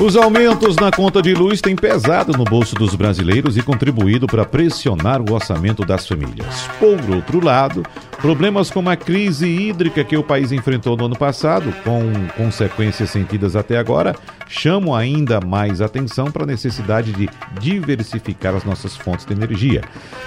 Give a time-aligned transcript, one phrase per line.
[0.00, 4.46] os aumentos na conta de luz têm pesado no bolso dos brasileiros e contribuído para
[4.46, 6.66] pressionar o orçamento das famílias.
[6.78, 7.82] Por outro lado,
[8.18, 12.00] problemas como a crise hídrica que o país enfrentou no ano passado, com
[12.34, 14.16] consequências sentidas até agora,
[14.50, 17.28] chamam ainda mais atenção para a necessidade de
[17.60, 19.82] diversificar as nossas fontes de energia.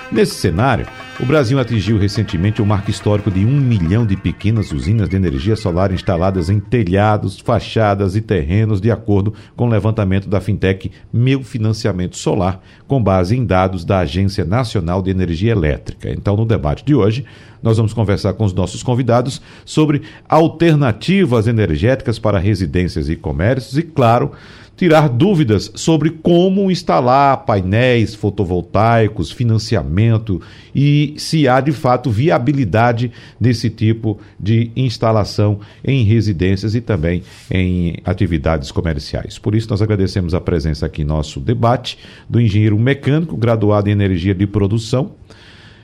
[0.10, 0.88] Nesse cenário,
[1.20, 5.58] o Brasil atingiu recentemente o marco histórico de um milhão de pequenas usinas de energia
[5.58, 11.44] solar instaladas em telhados, fachadas e terrenos, de acordo com o levantamento da fintech Meu
[11.44, 16.10] Financiamento Solar, com base em dados da Agência Nacional de Energia Elétrica.
[16.10, 17.26] Então, no debate de hoje,
[17.64, 23.84] nós vamos conversar com os nossos convidados sobre alternativas energéticas para residências e comércios e,
[23.84, 24.32] claro,
[24.76, 30.42] tirar dúvidas sobre como instalar painéis fotovoltaicos, financiamento
[30.74, 37.98] e se há de fato viabilidade desse tipo de instalação em residências e também em
[38.04, 39.38] atividades comerciais.
[39.38, 43.94] Por isso, nós agradecemos a presença aqui em nosso debate do engenheiro mecânico graduado em
[43.94, 45.12] energia de produção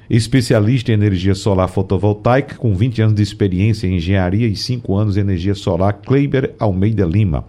[0.09, 5.17] especialista em energia solar fotovoltaica, com 20 anos de experiência em engenharia e 5 anos
[5.17, 7.45] em energia solar, Kleiber Almeida Lima.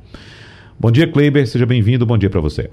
[0.78, 2.70] Bom dia, Kleiber, seja bem-vindo, bom dia para você.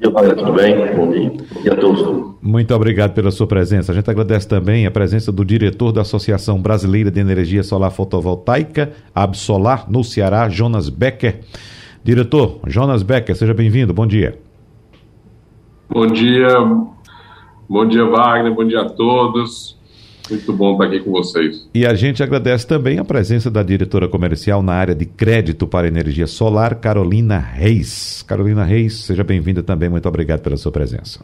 [0.00, 0.74] Bom dia, tudo bem?
[0.94, 1.32] Bom dia.
[1.52, 2.36] Bom dia a todos.
[2.40, 3.92] Muito obrigado pela sua presença.
[3.92, 8.92] A gente agradece também a presença do diretor da Associação Brasileira de Energia Solar Fotovoltaica,
[9.14, 11.40] Absolar, no Ceará, Jonas Becker.
[12.04, 14.38] Diretor, Jonas Becker, seja bem-vindo, bom dia.
[15.90, 16.48] Bom dia,
[17.68, 18.54] Bom dia, Wagner.
[18.54, 19.76] Bom dia a todos.
[20.30, 21.68] Muito bom estar aqui com vocês.
[21.74, 25.86] E a gente agradece também a presença da diretora comercial na área de crédito para
[25.86, 28.24] energia solar, Carolina Reis.
[28.26, 29.88] Carolina Reis, seja bem-vinda também.
[29.88, 31.20] Muito obrigado pela sua presença.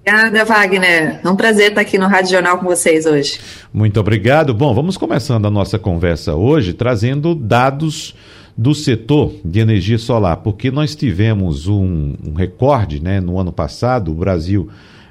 [0.00, 1.20] Obrigada, Wagner.
[1.22, 3.38] É um prazer estar aqui no Rádio Jornal com vocês hoje.
[3.72, 4.52] Muito obrigado.
[4.52, 8.16] Bom, vamos começando a nossa conversa hoje trazendo dados
[8.56, 14.10] do setor de energia solar, porque nós tivemos um, um recorde né, no ano passado.
[14.10, 14.68] O Brasil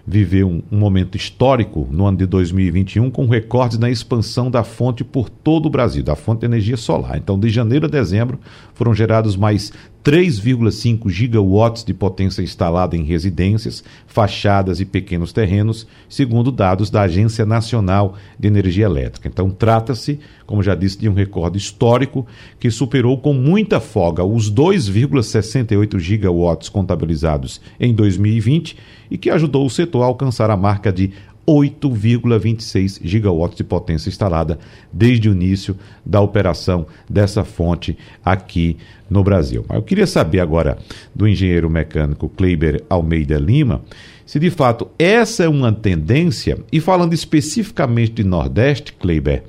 [0.10, 5.04] viveu um, um, momento histórico no ano de 2021 com recordes na expansão da fonte
[5.04, 7.18] por todo o Brasil, da fonte de energia solar.
[7.18, 8.40] Então, de janeiro a dezembro,
[8.74, 9.72] foram gerados mais
[10.10, 17.46] 3,5 gigawatts de potência instalada em residências, fachadas e pequenos terrenos, segundo dados da Agência
[17.46, 19.28] Nacional de Energia Elétrica.
[19.28, 22.26] Então, trata-se, como já disse, de um recorde histórico
[22.60, 28.78] que superou com muita folga os 2,68 gigawatts contabilizados em 2020
[29.12, 31.12] e que ajudou o setor a alcançar a marca de
[31.50, 34.60] 8,26 gigawatts de potência instalada
[34.94, 38.78] desde o início da operação dessa fonte aqui
[39.10, 39.66] no Brasil.
[39.68, 40.78] Eu queria saber agora
[41.16, 43.82] do engenheiro mecânico Kleiber Almeida Lima
[44.28, 49.44] se de fato essa é uma tendência, e falando especificamente de Nordeste, Kleiber,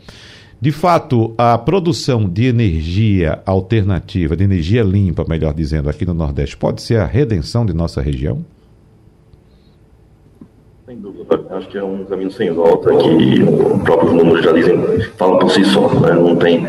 [0.58, 6.56] de fato, a produção de energia alternativa, de energia limpa, melhor dizendo, aqui no Nordeste,
[6.56, 8.42] pode ser a redenção de nossa região?
[10.90, 14.76] Sem dúvida, acho que é um caminho sem volta que os próprios números já dizem,
[15.16, 16.14] falam por si só, né?
[16.14, 16.66] não tem,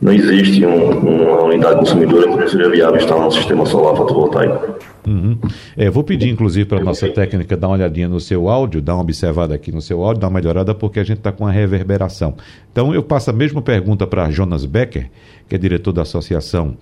[0.00, 4.78] não existe um, uma unidade consumidora que não seja viável instalar um sistema solar fotovoltaico.
[5.08, 5.36] Uhum.
[5.76, 8.94] É, vou pedir, inclusive, para a nossa técnica dar uma olhadinha no seu áudio, dar
[8.94, 11.50] uma observada aqui no seu áudio, dar uma melhorada, porque a gente está com a
[11.50, 12.36] reverberação.
[12.70, 15.10] Então, eu passo a mesma pergunta para Jonas Becker,
[15.48, 16.76] que é diretor da Associação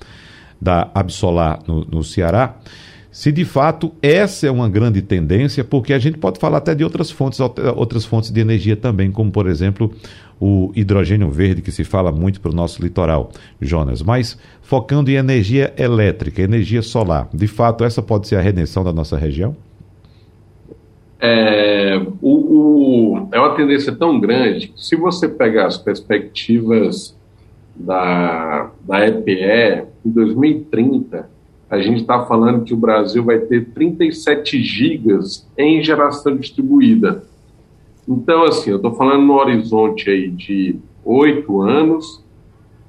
[0.61, 2.55] da Absolar no, no Ceará
[3.13, 6.83] se de fato essa é uma grande tendência, porque a gente pode falar até de
[6.83, 7.39] outras fontes,
[7.77, 9.93] outras fontes de energia também, como por exemplo
[10.41, 13.31] o hidrogênio verde, que se fala muito para o nosso litoral,
[13.61, 14.03] Jonas.
[14.03, 18.95] Mas focando em energia elétrica, energia solar, de fato essa pode ser a redenção da
[18.95, 19.55] nossa região?
[21.21, 22.31] É, o,
[23.13, 27.15] o, é uma tendência tão grande que se você pegar as perspectivas
[27.77, 31.31] da, da EPE em 2030
[31.73, 37.25] a gente está falando que o Brasil vai ter 37 gigas em geração distribuída.
[38.07, 42.23] Então, assim, eu estou falando no horizonte aí de oito anos,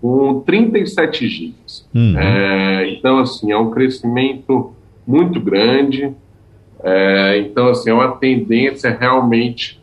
[0.02, 1.88] com 37 gigas.
[1.96, 2.20] Uhum.
[2.20, 4.74] É, então, assim, é um crescimento
[5.08, 6.14] muito grande.
[6.84, 9.82] É, então, assim, é uma tendência realmente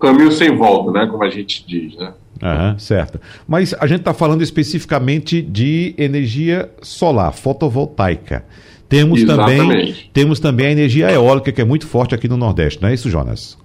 [0.00, 1.06] caminho sem volta, né?
[1.10, 2.14] Como a gente diz, né?
[2.42, 3.20] Uhum, certo.
[3.46, 8.44] Mas a gente está falando especificamente de energia solar, fotovoltaica.
[8.88, 12.88] Temos também, temos também a energia eólica, que é muito forte aqui no Nordeste, não
[12.88, 13.56] é isso, Jonas?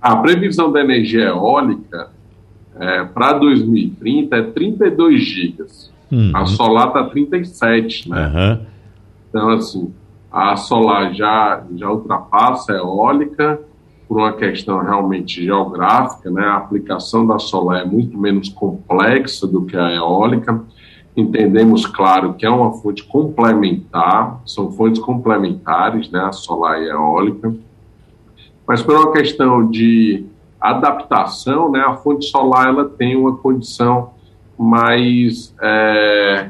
[0.00, 2.10] A previsão da energia eólica
[2.80, 5.92] é, para 2030 é 32 gigas.
[6.10, 6.32] Uhum.
[6.34, 8.26] A solar está 37, né?
[8.26, 8.66] Uhum.
[9.28, 9.92] Então, assim,
[10.32, 13.60] a solar já, já ultrapassa a eólica
[14.08, 16.42] por uma questão realmente geográfica, né?
[16.42, 20.64] A aplicação da solar é muito menos complexa do que a eólica.
[21.14, 26.20] Entendemos, claro, que é uma fonte complementar, são fontes complementares, né?
[26.20, 27.54] A solar e a eólica.
[28.66, 30.24] Mas por uma questão de
[30.58, 31.80] adaptação, né?
[31.80, 34.14] A fonte solar ela tem uma condição
[34.56, 36.48] mais é,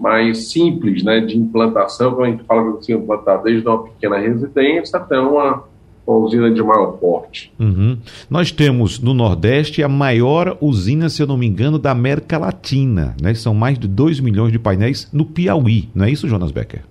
[0.00, 4.16] mais simples, né, de implantação, como a gente fala que você implantar desde uma pequena
[4.16, 5.64] residência até uma,
[6.10, 7.52] uma usina de maior porte.
[7.58, 7.96] Uhum.
[8.28, 13.16] Nós temos no Nordeste a maior usina, se eu não me engano, da América Latina,
[13.20, 13.34] né?
[13.34, 16.82] São mais de 2 milhões de painéis no Piauí, não é isso, Jonas Becker?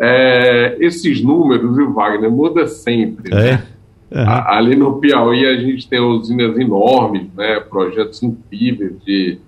[0.00, 3.32] É, esses números, viu, Wagner, muda sempre.
[3.32, 3.52] É.
[3.52, 3.62] Né?
[4.10, 4.24] Uhum.
[4.46, 9.38] Ali no Piauí a gente tem usinas enormes, né, projetos incríveis de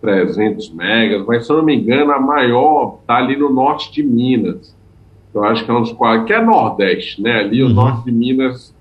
[0.00, 4.02] 300 megas, mas se eu não me engano a maior está ali no norte de
[4.02, 4.75] Minas.
[5.36, 5.94] Eu acho que é uns
[6.26, 7.40] que é Nordeste, né?
[7.40, 7.70] Ali uhum.
[7.70, 8.74] o norte de Minas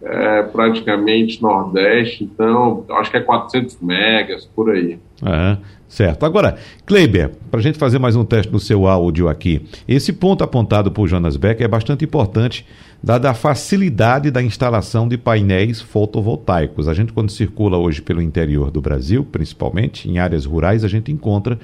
[0.00, 4.98] é praticamente Nordeste, então acho que é 400 megas por aí.
[5.22, 5.56] Uhum.
[5.88, 6.26] Certo.
[6.26, 10.44] Agora, Kleiber, para a gente fazer mais um teste no seu áudio aqui, esse ponto
[10.44, 12.64] apontado por Jonas Beck é bastante importante,
[13.02, 16.88] dada a facilidade da instalação de painéis fotovoltaicos.
[16.88, 21.10] A gente, quando circula hoje pelo interior do Brasil, principalmente em áreas rurais, a gente
[21.10, 21.58] encontra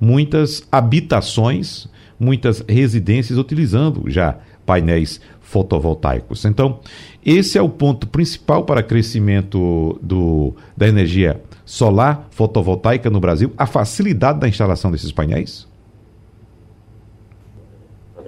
[0.00, 1.88] muitas habitações,
[2.18, 4.36] muitas residências utilizando já
[4.66, 6.44] painéis fotovoltaicos.
[6.44, 6.80] Então,
[7.24, 13.66] esse é o ponto principal para crescimento do, da energia solar fotovoltaica no Brasil, a
[13.66, 15.66] facilidade da instalação desses painéis?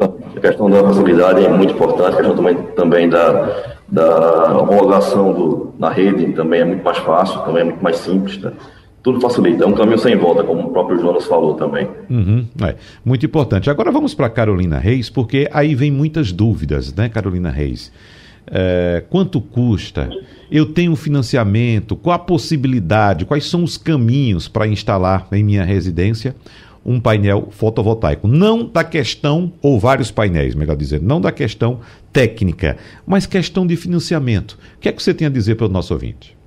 [0.01, 5.75] A questão da facilidade é muito importante, a questão também, também da, da homologação do,
[5.79, 8.39] na rede também é muito mais fácil, também é muito mais simples.
[8.39, 8.53] Né?
[9.03, 11.89] Tudo facilita, é um caminho sem volta, como o próprio Jonas falou também.
[12.11, 12.75] Uhum, é,
[13.05, 13.71] muito importante.
[13.71, 17.91] Agora vamos para Carolina Reis, porque aí vem muitas dúvidas, né, Carolina Reis?
[18.47, 20.11] É, quanto custa?
[20.51, 21.97] Eu tenho financiamento?
[21.97, 23.25] Qual a possibilidade?
[23.25, 26.35] Quais são os caminhos para instalar em minha residência
[26.85, 28.27] um painel fotovoltaico?
[28.27, 31.81] Não da questão, ou vários painéis, melhor dizer, não da questão
[32.13, 32.77] técnica,
[33.07, 34.59] mas questão de financiamento.
[34.77, 36.40] O que é que você tem a dizer para o nosso ouvinte?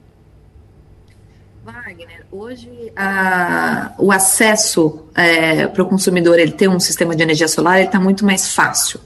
[2.36, 7.80] Hoje a, o acesso é, para o consumidor ele ter um sistema de energia solar
[7.80, 9.00] está muito mais fácil.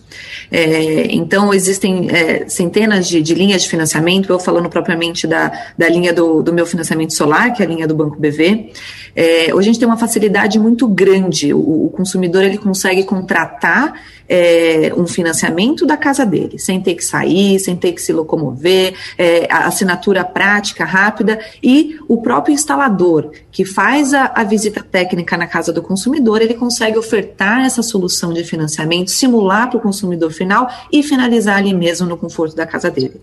[0.52, 5.90] É, então, existem é, centenas de, de, linhas de financiamento, eu falando propriamente da, da
[5.90, 8.72] linha do, do, meu financiamento solar, que é a linha do Banco BV.
[9.16, 13.94] É, hoje a gente tem uma facilidade muito grande, o, o consumidor ele consegue contratar
[14.28, 18.94] é, um financiamento da casa dele, sem ter que sair, sem ter que se locomover,
[19.18, 25.38] é, a assinatura prática, rápida, e o próprio instalador que faz a, a visita técnica
[25.38, 30.07] na casa do consumidor, ele consegue ofertar essa solução de financiamento, simular para o consumidor
[30.30, 33.20] final e finalizar ali mesmo no conforto da casa dele.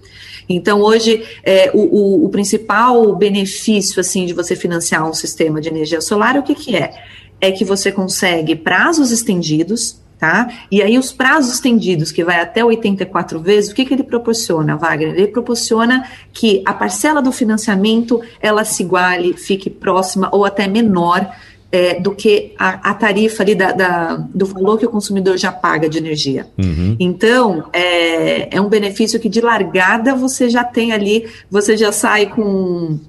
[0.49, 5.69] Então, hoje, é, o, o, o, principal benefício assim de você financiar um sistema de
[5.69, 6.93] energia solar, o que, que é?
[7.41, 10.49] É que você consegue prazos estendidos, Tá?
[10.71, 14.77] E aí os prazos estendidos, que vai até 84 vezes, o que, que ele proporciona,
[14.77, 15.11] Wagner?
[15.11, 21.31] Ele proporciona que a parcela do financiamento ela se iguale, fique próxima ou até menor
[21.75, 25.51] é, do que a, a tarifa ali da, da, do valor que o consumidor já
[25.51, 26.47] paga de energia.
[26.57, 26.95] Uhum.
[27.01, 32.27] Então, é, é um benefício que de largada você já tem ali, você já sai
[32.27, 33.01] com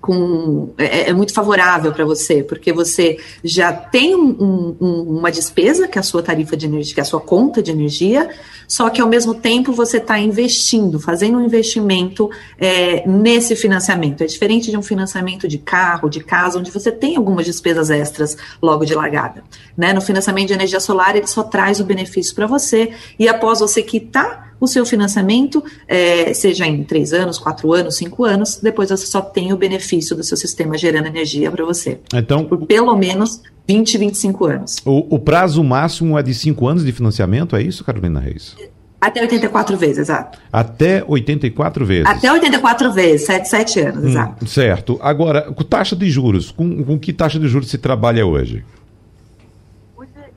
[0.00, 5.86] com, é, é muito favorável para você, porque você já tem um, um, uma despesa,
[5.86, 8.30] que é a sua tarifa de energia, que é a sua conta de energia,
[8.66, 14.22] só que ao mesmo tempo você está investindo, fazendo um investimento é, nesse financiamento.
[14.22, 18.36] É diferente de um financiamento de carro, de casa, onde você tem algumas despesas extras
[18.62, 19.42] logo de largada.
[19.76, 19.92] Né?
[19.92, 23.82] No financiamento de energia solar, ele só traz o benefício para você, e após você
[23.82, 29.06] quitar o seu financiamento, é, seja em três anos, quatro anos, cinco anos, depois você
[29.06, 31.98] só tem o benefício do seu sistema gerando energia para você.
[32.14, 34.76] Então, por pelo menos 20, 25 anos.
[34.84, 38.54] O, o prazo máximo é de cinco anos de financiamento, é isso, Carolina Reis?
[39.00, 40.38] Até 84 vezes, exato.
[40.52, 42.06] Até 84 vezes.
[42.06, 44.46] Até 84 vezes, 7, 7 anos, hum, exato.
[44.46, 44.98] Certo.
[45.00, 48.62] Agora, com taxa de juros, com, com que taxa de juros se trabalha hoje?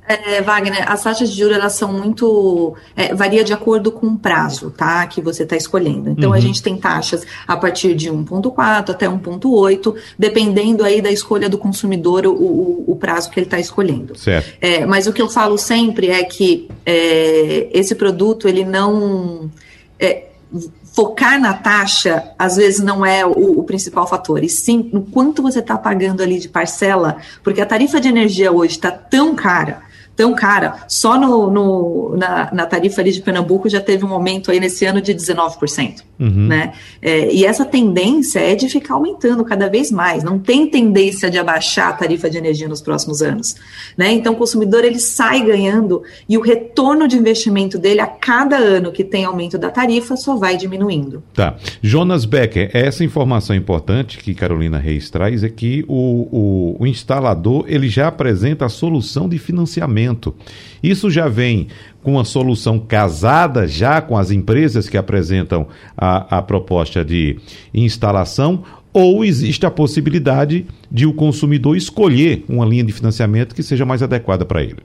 [0.07, 4.17] É, Wagner, as taxas de juros elas são muito é, varia de acordo com o
[4.17, 5.05] prazo, tá?
[5.07, 6.09] Que você está escolhendo.
[6.09, 6.35] Então uhum.
[6.35, 11.57] a gente tem taxas a partir de 1,4 até 1,8, dependendo aí da escolha do
[11.57, 14.17] consumidor, o, o, o prazo que ele está escolhendo.
[14.17, 14.57] Certo.
[14.59, 19.49] É, mas o que eu falo sempre é que é, esse produto ele não
[19.97, 20.25] é,
[20.93, 25.41] focar na taxa, às vezes, não é o, o principal fator, e sim no quanto
[25.41, 29.92] você está pagando ali de parcela, porque a tarifa de energia hoje está tão cara
[30.15, 30.85] tão cara.
[30.87, 34.85] Só no, no na, na, tarifa ali de Pernambuco já teve um aumento aí nesse
[34.85, 36.01] ano de 19%.
[36.19, 36.47] Uhum.
[36.47, 36.73] Né?
[37.01, 40.23] É, e essa tendência é de ficar aumentando cada vez mais.
[40.23, 43.55] Não tem tendência de abaixar a tarifa de energia nos próximos anos.
[43.97, 44.11] Né?
[44.11, 48.91] Então o consumidor ele sai ganhando e o retorno de investimento dele a cada ano
[48.91, 51.23] que tem aumento da tarifa só vai diminuindo.
[51.33, 51.55] Tá.
[51.81, 57.65] Jonas Becker, essa informação importante que Carolina Reis traz é que o, o, o instalador
[57.67, 60.02] ele já apresenta a solução de financiamento
[60.81, 61.67] isso já vem
[62.01, 65.67] com a solução casada já com as empresas que apresentam
[65.97, 67.37] a, a proposta de
[67.73, 73.85] instalação ou existe a possibilidade de o consumidor escolher uma linha de financiamento que seja
[73.85, 74.83] mais adequada para ele?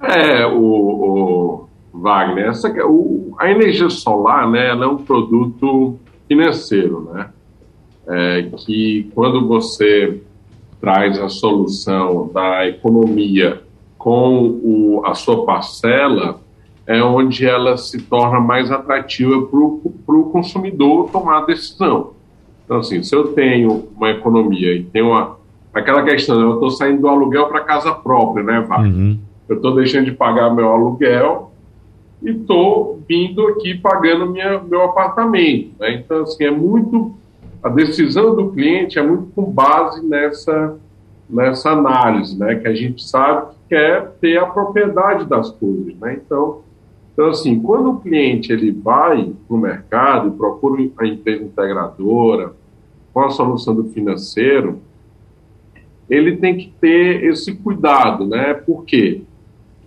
[0.00, 7.10] É, o, o Wagner, essa, o, a energia solar né, ela é um produto financeiro,
[7.12, 7.30] né?
[8.10, 10.22] É, que quando você
[10.80, 13.62] traz a solução da economia
[13.96, 16.40] com o, a sua parcela,
[16.86, 22.12] é onde ela se torna mais atrativa para o consumidor tomar a decisão.
[22.64, 25.36] Então, assim, se eu tenho uma economia e tenho uma,
[25.74, 28.94] aquela questão, eu estou saindo do aluguel para casa própria, né, Wagner?
[28.94, 29.18] Uhum.
[29.48, 31.52] Eu estou deixando de pagar meu aluguel
[32.22, 35.72] e estou vindo aqui pagando minha, meu apartamento.
[35.80, 35.94] Né?
[35.94, 37.17] Então, assim, é muito
[37.62, 40.78] a decisão do cliente é muito com base nessa,
[41.28, 42.56] nessa análise, né?
[42.56, 46.20] Que a gente sabe que quer ter a propriedade das coisas, né?
[46.24, 46.62] Então,
[47.12, 52.52] então assim, quando o cliente ele vai para o mercado e procura a empresa integradora
[53.12, 54.80] com a solução do financeiro,
[56.08, 58.54] ele tem que ter esse cuidado, né?
[58.54, 59.22] Porque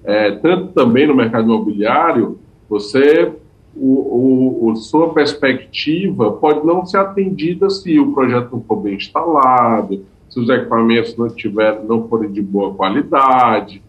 [0.04, 3.32] é, tanto também no mercado imobiliário, você
[3.76, 10.06] o, o, sua perspectiva pode não ser atendida se o projeto não for bem instalado,
[10.30, 13.82] se os equipamentos não, tiver, não forem de boa qualidade,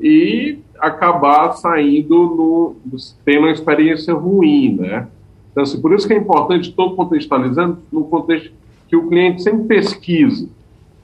[0.00, 2.76] e acabar saindo no,
[3.24, 5.08] tendo uma experiência ruim, né?
[5.50, 8.52] Então, assim, por isso que é importante, estou contextualizando, no contexto
[8.88, 10.50] que o cliente sempre pesquise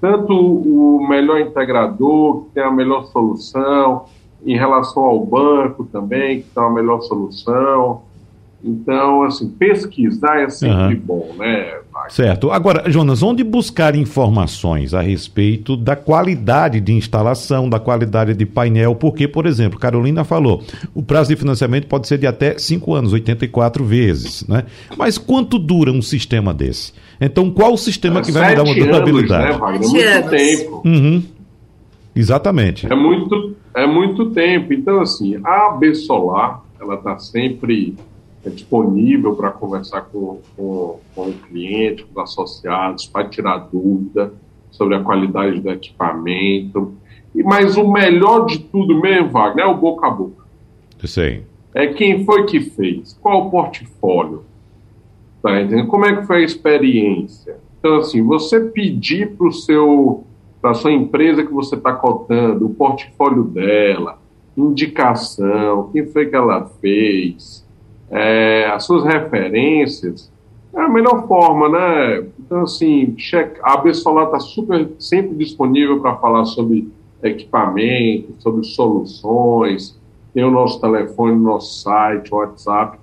[0.03, 4.07] tanto o melhor integrador, que tem a melhor solução,
[4.45, 8.03] em relação ao banco também, que tem a melhor solução,
[8.65, 11.01] então, assim, pesquisar é sempre uhum.
[11.05, 11.79] bom, né?
[12.09, 12.51] Certo.
[12.51, 18.95] Agora, Jonas, onde buscar informações a respeito da qualidade de instalação, da qualidade de painel?
[18.95, 20.63] Porque, por exemplo, Carolina falou,
[20.95, 24.65] o prazo de financiamento pode ser de até 5 anos, 84 vezes, né?
[24.97, 26.93] Mas quanto dura um sistema desse?
[27.21, 29.55] Então, qual o sistema é, que vai me dar uma durabilidade?
[29.55, 30.07] Anos, né, Wagner?
[30.07, 30.83] É muito tempo.
[30.85, 31.23] Uhum.
[32.15, 32.87] Exatamente.
[32.87, 34.73] É muito, é muito tempo.
[34.73, 37.97] Então, assim, a AB Solar, ela está sempre
[38.45, 44.33] é disponível para conversar com, com, com, o cliente, com os associados, para tirar dúvida
[44.71, 46.95] sobre a qualidade do equipamento.
[47.35, 50.45] E, mas o melhor de tudo mesmo, Wagner, é o boca a boca.
[51.05, 51.45] Sei.
[51.75, 54.45] É quem foi que fez, qual o portfólio,
[55.43, 55.89] tá entendendo?
[55.89, 57.57] Como é que foi a experiência?
[57.79, 60.25] Então, assim, você pedir para o seu
[60.61, 64.21] para a sua empresa que você está cotando, o portfólio dela,
[64.57, 67.62] indicação, quem foi que ela fez,
[68.13, 70.31] é, as suas referências,
[70.75, 72.27] é a melhor forma, né?
[72.39, 76.91] Então, assim, check, a AB Solar está super, sempre disponível para falar sobre
[77.23, 79.99] equipamento, sobre soluções,
[80.35, 82.99] tem o nosso telefone, nosso site, WhatsApp.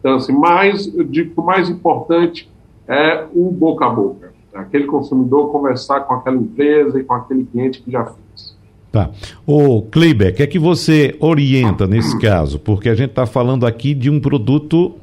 [0.00, 2.50] Então, assim, mais, eu digo o mais importante
[2.86, 4.32] é o boca a boca.
[4.52, 8.53] Aquele consumidor conversar com aquela empresa e com aquele cliente que já fez.
[8.94, 9.10] Tá.
[9.44, 12.60] O Kleiber, o que é que você orienta nesse caso?
[12.60, 14.94] Porque a gente está falando aqui de um produto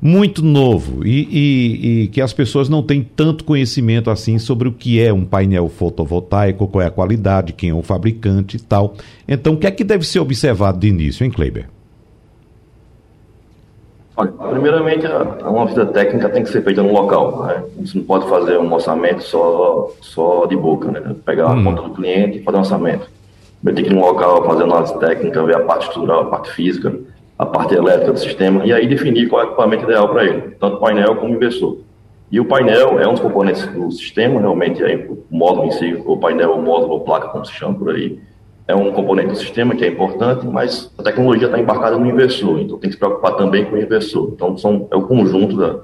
[0.00, 4.72] muito novo e, e, e, que as pessoas não têm tanto conhecimento assim sobre o
[4.72, 8.94] que é um painel fotovoltaico, qual é a qualidade, quem é o fabricante e tal.
[9.28, 11.68] Então, o que é que deve ser observado de início, hein, Kleiber?
[14.16, 15.06] Olha, primeiramente,
[15.46, 17.44] uma visita técnica tem que ser feita no local.
[17.44, 17.62] Né?
[17.80, 21.14] Você não pode fazer um orçamento só, só de boca, né?
[21.26, 21.60] Pegar hum.
[21.60, 23.17] a conta do cliente e fazer um orçamento.
[23.62, 26.50] Vai ter que ir num local fazer análise técnica, ver a parte estrutural, a parte
[26.52, 26.94] física,
[27.38, 30.40] a parte elétrica do sistema e aí definir qual é o equipamento ideal para ele,
[30.60, 31.78] tanto painel como inversor.
[32.30, 36.02] E o painel é um dos componentes do sistema, realmente é o módulo em si,
[36.04, 38.20] o painel, o módulo, ou placa, como se chama por aí,
[38.68, 42.60] é um componente do sistema que é importante, mas a tecnologia está embarcada no inversor,
[42.60, 44.30] então tem que se preocupar também com o inversor.
[44.34, 45.80] Então são, é o conjunto da,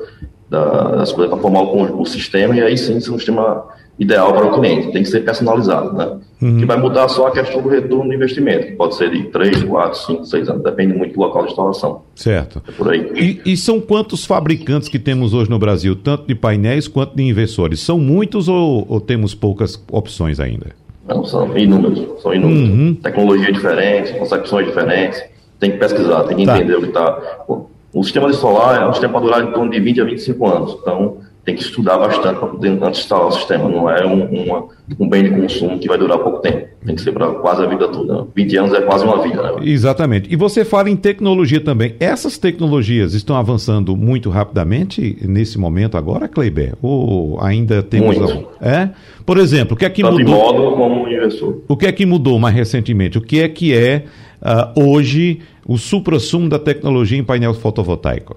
[0.50, 3.66] da, das coisas para formar o, o, sistema e aí sim ser um sistema
[3.98, 6.18] ideal para o cliente, tem que ser personalizado, né?
[6.42, 6.58] Uhum.
[6.58, 9.62] Que vai mudar só a questão do retorno do investimento, que pode ser de 3,
[9.62, 12.02] 4, 5, 6 anos, depende muito do local de instalação.
[12.14, 12.60] Certo.
[12.66, 13.10] É por aí.
[13.14, 17.22] E, e, são quantos fabricantes que temos hoje no Brasil, tanto de painéis quanto de
[17.22, 17.80] inversores?
[17.80, 20.66] São muitos ou, ou temos poucas opções ainda?
[21.06, 22.70] Não, são inúmeros, são inúmeros.
[22.70, 22.94] Uhum.
[22.96, 25.22] Tecnologia diferente, concepções diferentes,
[25.60, 26.56] tem que pesquisar, tem que tá.
[26.56, 27.44] entender o que está...
[27.92, 30.46] O sistema de solar é um sistema para durar em torno de 20 a 25
[30.48, 33.68] anos, então tem que estudar bastante para poder antes instalar o sistema.
[33.68, 34.64] Não é um, uma,
[34.98, 36.66] um bem de consumo que vai durar pouco tempo.
[36.84, 38.22] Tem que ser para quase a vida toda.
[38.22, 38.26] Né?
[38.34, 39.42] 20 anos é quase uma vida.
[39.42, 39.50] Né?
[39.62, 40.32] Exatamente.
[40.32, 41.94] E você fala em tecnologia também.
[42.00, 46.74] Essas tecnologias estão avançando muito rapidamente nesse momento agora, Kleiber?
[46.80, 48.16] Ou ainda temos...
[48.16, 48.48] Muito.
[48.60, 48.88] É?
[49.26, 50.34] Por exemplo, o que é que Tanto mudou...
[50.34, 51.60] módulo como inversor.
[51.68, 53.18] O que é que mudou mais recentemente?
[53.18, 54.04] O que é que é
[54.40, 58.36] uh, hoje o supra-sumo da tecnologia em painel fotovoltaico?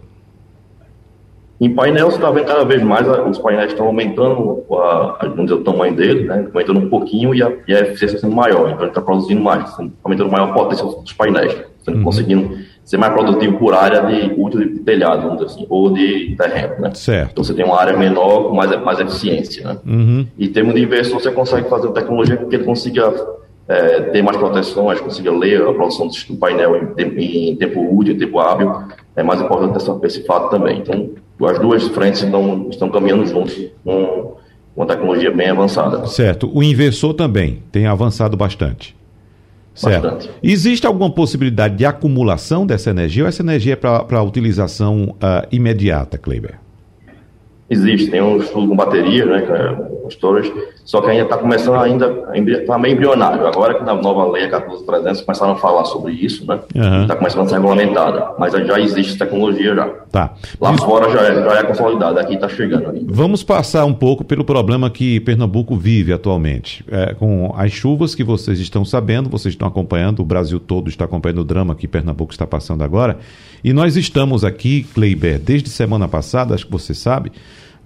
[1.59, 5.55] Em painel, você está vendo cada vez mais, os painéis estão aumentando a, a, dizer,
[5.55, 6.47] o tamanho dele, né?
[6.53, 8.69] aumentando um pouquinho e a, e a eficiência sendo maior.
[8.69, 11.55] Então, ele está produzindo mais, aumentando maior potência dos painéis,
[11.87, 12.03] uhum.
[12.03, 16.35] conseguindo ser mais produtivo por área de útil de telhado, vamos dizer assim, ou de
[16.37, 16.91] terreno, né?
[16.93, 17.31] Certo.
[17.31, 19.77] Então, você tem uma área menor com mais, mais eficiência, né?
[19.85, 20.27] Uhum.
[20.37, 23.11] E em termos de inversor, você consegue fazer tecnologia que ele consiga
[23.67, 28.17] é, ter mais proteções, consiga ler a produção do painel em, em tempo útil, em
[28.17, 28.73] tempo hábil,
[29.15, 30.79] é mais importante essa, esse fato também.
[30.79, 31.09] Então,
[31.45, 34.35] as duas frentes estão, estão caminhando juntos com
[34.75, 36.05] uma tecnologia bem avançada.
[36.07, 36.49] Certo.
[36.53, 38.95] O inversor também tem avançado bastante.
[39.73, 40.03] Certo.
[40.03, 40.29] Bastante.
[40.41, 46.17] Existe alguma possibilidade de acumulação dessa energia ou essa energia é para utilização uh, imediata,
[46.17, 46.59] Kleber?
[47.69, 49.41] Existe, tem um estudo com bateria, né,
[50.07, 50.53] com storage,
[50.85, 53.45] só que ainda está começando ainda, está meio embrionário.
[53.45, 57.19] Agora que na nova lei 14300 começaram a falar sobre isso, né, está uhum.
[57.19, 59.87] começando a ser regulamentada, mas já existe tecnologia já.
[60.11, 60.33] Tá.
[60.59, 60.85] Lá isso...
[60.85, 62.89] fora já é, já é consolidada, aqui está chegando.
[62.89, 63.05] Aí.
[63.07, 68.23] Vamos passar um pouco pelo problema que Pernambuco vive atualmente, é, com as chuvas que
[68.23, 72.31] vocês estão sabendo, vocês estão acompanhando, o Brasil todo está acompanhando o drama que Pernambuco
[72.31, 73.17] está passando agora,
[73.63, 77.31] e nós estamos aqui, Kleiber, desde semana passada, acho que você sabe,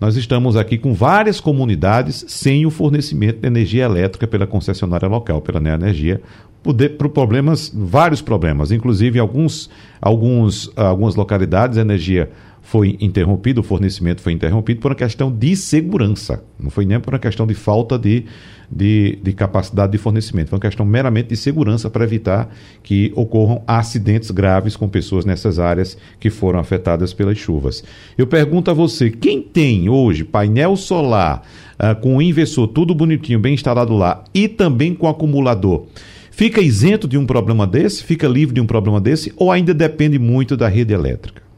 [0.01, 5.41] nós estamos aqui com várias comunidades sem o fornecimento de energia elétrica pela concessionária local,
[5.41, 6.19] pela Neoenergia,
[6.63, 9.69] por, problemas, vários problemas, inclusive alguns,
[10.01, 12.31] alguns, algumas localidades a energia
[12.63, 17.13] foi interrompido, o fornecimento foi interrompido por uma questão de segurança, não foi nem por
[17.13, 18.25] uma questão de falta de,
[18.71, 22.49] de, de capacidade de fornecimento, foi uma questão meramente de segurança para evitar
[22.81, 27.83] que ocorram acidentes graves com pessoas nessas áreas que foram afetadas pelas chuvas.
[28.17, 31.43] Eu pergunto a você, quem tem hoje painel solar
[31.75, 35.87] uh, com o inversor tudo bonitinho, bem instalado lá e também com acumulador,
[36.31, 38.03] fica isento de um problema desse?
[38.03, 39.33] Fica livre de um problema desse?
[39.35, 41.50] Ou ainda depende muito da rede elétrica?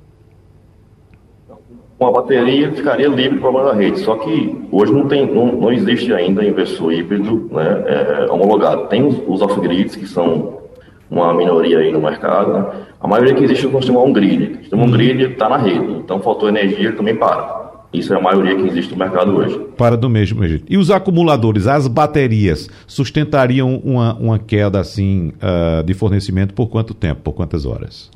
[1.97, 3.99] Com a bateria ficaria livre do problema da rede.
[3.99, 8.87] Só que hoje não, tem, não, não existe ainda inversor híbrido né, é, homologado.
[8.87, 10.63] Tem os, os off-grids, que são
[11.09, 12.53] uma minoria aí no mercado.
[12.53, 12.65] Né?
[12.99, 14.59] A maioria que existe é o um grid.
[14.71, 17.63] O um grid está na rede, então faltou energia, também para.
[17.93, 19.59] Isso é a maioria que existe no mercado hoje.
[19.77, 20.65] Para do mesmo jeito.
[20.67, 26.95] E os acumuladores, as baterias, sustentariam uma, uma queda assim uh, de fornecimento por quanto
[26.95, 28.09] tempo, por quantas horas?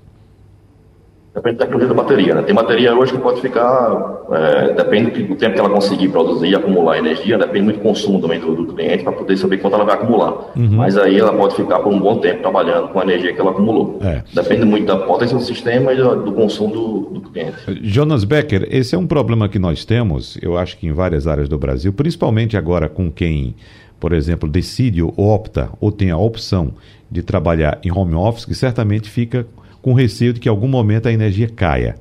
[1.37, 2.41] Depende da tecnologia da bateria, né?
[2.41, 6.55] Tem bateria hoje que pode ficar, é, depende do tempo que ela conseguir produzir e
[6.55, 9.85] acumular energia, depende muito do consumo também do, do cliente para poder saber quanto ela
[9.85, 10.31] vai acumular.
[10.55, 10.69] Uhum.
[10.71, 13.51] Mas aí ela pode ficar por um bom tempo trabalhando com a energia que ela
[13.51, 13.99] acumulou.
[14.01, 14.23] É.
[14.33, 17.55] Depende muito da potência do sistema e do, do consumo do, do, cliente.
[17.83, 21.47] Jonas Becker, esse é um problema que nós temos, eu acho que em várias áreas
[21.47, 23.53] do Brasil, principalmente agora com quem,
[23.99, 26.73] por exemplo, decide ou opta ou tem a opção
[27.11, 29.45] de trabalhar em home office, que certamente fica
[29.81, 31.95] com receio de que em algum momento a energia caia.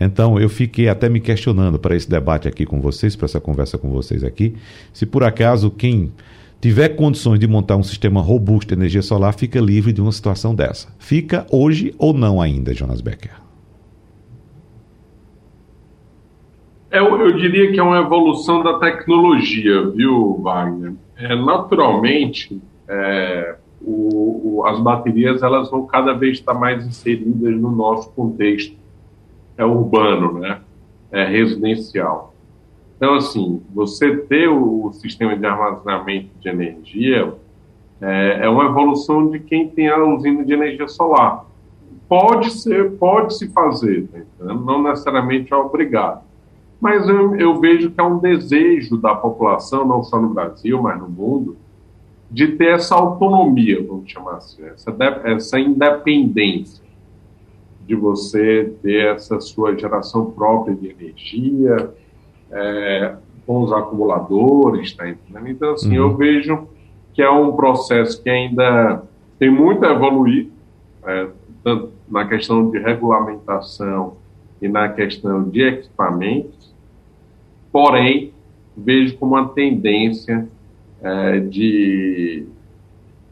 [0.00, 3.78] Então eu fiquei até me questionando para esse debate aqui com vocês, para essa conversa
[3.78, 4.56] com vocês aqui,
[4.92, 6.12] se por acaso quem
[6.60, 10.54] tiver condições de montar um sistema robusto de energia solar fica livre de uma situação
[10.54, 10.88] dessa.
[10.98, 13.32] Fica hoje ou não ainda, Jonas Becker?
[16.90, 20.92] Eu, eu diria que é uma evolução da tecnologia, viu, Wagner?
[21.16, 27.70] É, naturalmente, é, o, o, as baterias elas vão cada vez estar mais inseridas no
[27.70, 28.76] nosso contexto
[29.56, 30.60] é urbano, né?
[31.10, 32.34] É residencial.
[32.96, 37.34] Então, assim, você ter o, sistema de armazenamento de energia
[38.00, 41.44] é, é, uma evolução de quem tem a usina de energia solar.
[42.08, 46.22] Pode ser, pode se fazer, tá não necessariamente é obrigado.
[46.80, 50.98] Mas eu, eu vejo que é um desejo da população, não só no Brasil, mas
[50.98, 51.56] no mundo,
[52.32, 56.82] de ter essa autonomia, vamos chamar assim, essa, essa independência
[57.86, 61.92] de você ter essa sua geração própria de energia,
[62.50, 63.16] é,
[63.46, 65.48] com os acumuladores, tá entendendo?
[65.48, 66.10] Então, assim, uhum.
[66.10, 66.68] eu vejo
[67.12, 69.02] que é um processo que ainda
[69.38, 70.48] tem muito a evoluir,
[71.04, 71.28] é,
[71.62, 74.16] tanto na questão de regulamentação
[74.60, 76.72] e na questão de equipamentos,
[77.70, 78.32] porém,
[78.74, 80.48] vejo como uma tendência
[81.02, 82.46] é, de,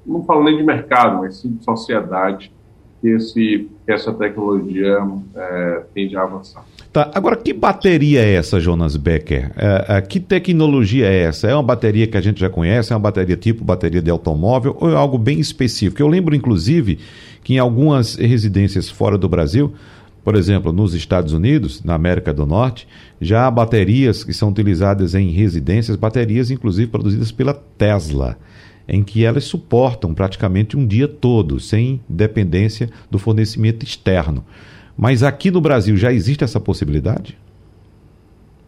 [0.05, 2.53] não falo nem de mercado, mas sim de sociedade,
[3.01, 4.99] que, esse, que essa tecnologia
[5.35, 6.65] é, tende a avançar.
[6.93, 9.53] Tá, agora que bateria é essa, Jonas Becker?
[9.57, 11.49] É, é, que tecnologia é essa?
[11.49, 12.93] É uma bateria que a gente já conhece?
[12.93, 16.03] É uma bateria tipo bateria de automóvel ou é algo bem específico?
[16.03, 16.99] Eu lembro, inclusive,
[17.45, 19.73] que em algumas residências fora do Brasil,
[20.23, 22.87] por exemplo, nos Estados Unidos, na América do Norte,
[23.21, 28.37] já há baterias que são utilizadas em residências, baterias inclusive produzidas pela Tesla,
[28.89, 34.45] em que elas suportam praticamente um dia todo, sem dependência do fornecimento externo.
[34.97, 37.39] Mas aqui no Brasil já existe essa possibilidade?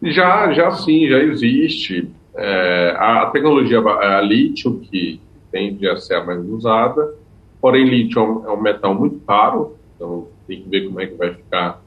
[0.01, 2.09] Já, já sim, já existe.
[2.35, 7.13] É, a, tecnologia a lítio, que tende a ser a mais usada,
[7.61, 11.07] porém lítio é um, é um metal muito caro, então tem que ver como é
[11.07, 11.81] que vai ficar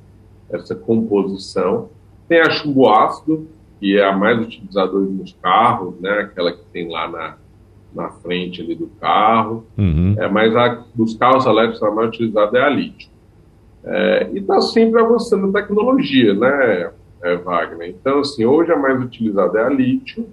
[0.51, 1.90] essa composição.
[2.29, 6.11] Tem a chumbo ácido, que é a mais utilizada nos carros, né?
[6.21, 7.37] aquela que tem lá na,
[7.95, 9.64] na frente ali do carro.
[9.77, 10.14] Uhum.
[10.19, 13.11] É, mas a dos carros elétricos, a mais utilizada é a lítio.
[13.85, 16.90] É, e está sempre avançando a tecnologia, né,
[17.23, 17.90] é, Wagner?
[17.90, 20.27] Então, assim, hoje a mais utilizada é a lítio,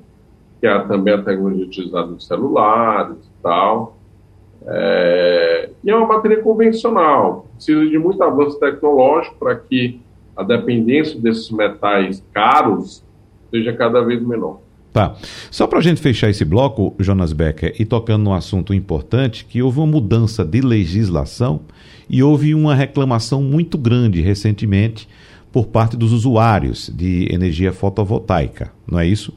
[0.60, 3.98] que é também a tecnologia utilizada nos celulares e tal.
[4.66, 5.03] É,
[5.84, 10.00] e é uma bateria convencional, precisa de muito avanço tecnológico para que
[10.36, 13.04] a dependência desses metais caros
[13.52, 14.60] seja cada vez menor.
[14.94, 15.16] Tá.
[15.50, 19.62] Só para a gente fechar esse bloco, Jonas Becker, e tocando num assunto importante, que
[19.62, 21.62] houve uma mudança de legislação
[22.08, 25.08] e houve uma reclamação muito grande recentemente
[25.52, 29.34] por parte dos usuários de energia fotovoltaica, não é isso?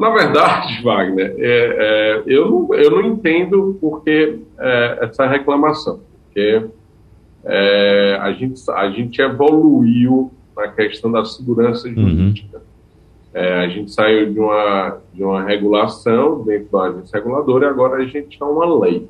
[0.00, 6.00] Na verdade, Wagner, é, é, eu, não, eu não entendo por que é, essa reclamação,
[6.24, 6.66] porque
[7.44, 11.94] é, a, gente, a gente evoluiu na questão da segurança uhum.
[11.94, 12.56] jurídica.
[12.58, 12.60] Uhum.
[13.32, 18.04] A gente saiu de uma, de uma regulação dentro da agência reguladora e agora a
[18.04, 19.06] gente é uma lei.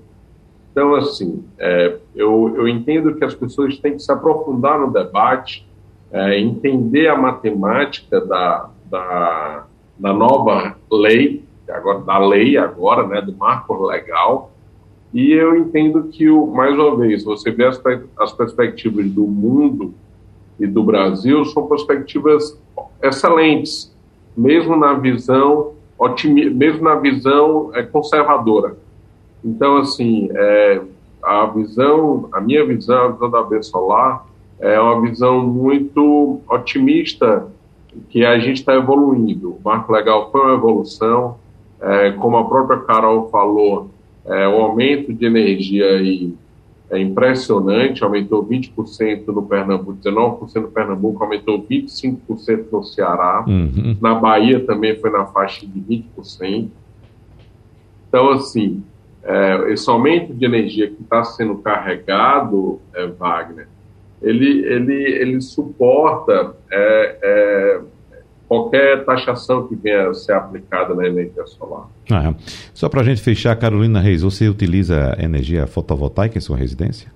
[0.71, 5.67] Então, assim, é, eu, eu entendo que as pessoas têm que se aprofundar no debate,
[6.13, 9.65] é, entender a matemática da, da,
[9.99, 14.51] da, nova lei, agora, da lei agora, né, do marco legal,
[15.13, 17.81] e eu entendo que, o, mais uma vez, você vê as,
[18.19, 19.93] as perspectivas do mundo
[20.59, 22.59] e do Brasil são perspectivas
[23.03, 23.95] excelentes,
[24.37, 25.73] mesmo na visão,
[26.53, 28.77] mesmo na visão é, conservadora.
[29.45, 30.81] Então, assim, é,
[31.23, 34.27] a visão, a minha visão, a visão da B Solar,
[34.61, 37.49] é uma visão muito otimista
[38.09, 39.51] que a gente está evoluindo.
[39.51, 41.37] O marco legal foi uma evolução,
[41.81, 43.91] é, como a própria Carol falou,
[44.25, 46.35] é, o aumento de energia aí
[46.91, 53.45] é impressionante, aumentou 20% no Pernambuco, 19% no Pernambuco, aumentou 25% no Ceará.
[53.47, 53.97] Uhum.
[54.01, 56.69] Na Bahia também foi na faixa de 20%.
[58.09, 58.83] Então, assim,
[59.23, 63.69] é, esse aumento de energia que está sendo carregado, é, Wagner,
[64.23, 67.81] ele, ele, ele suporta é, é,
[68.47, 71.89] qualquer taxação que venha a ser aplicada na energia solar.
[72.11, 72.35] Ah,
[72.75, 77.11] só para a gente fechar, Carolina Reis, você utiliza energia fotovoltaica em sua residência?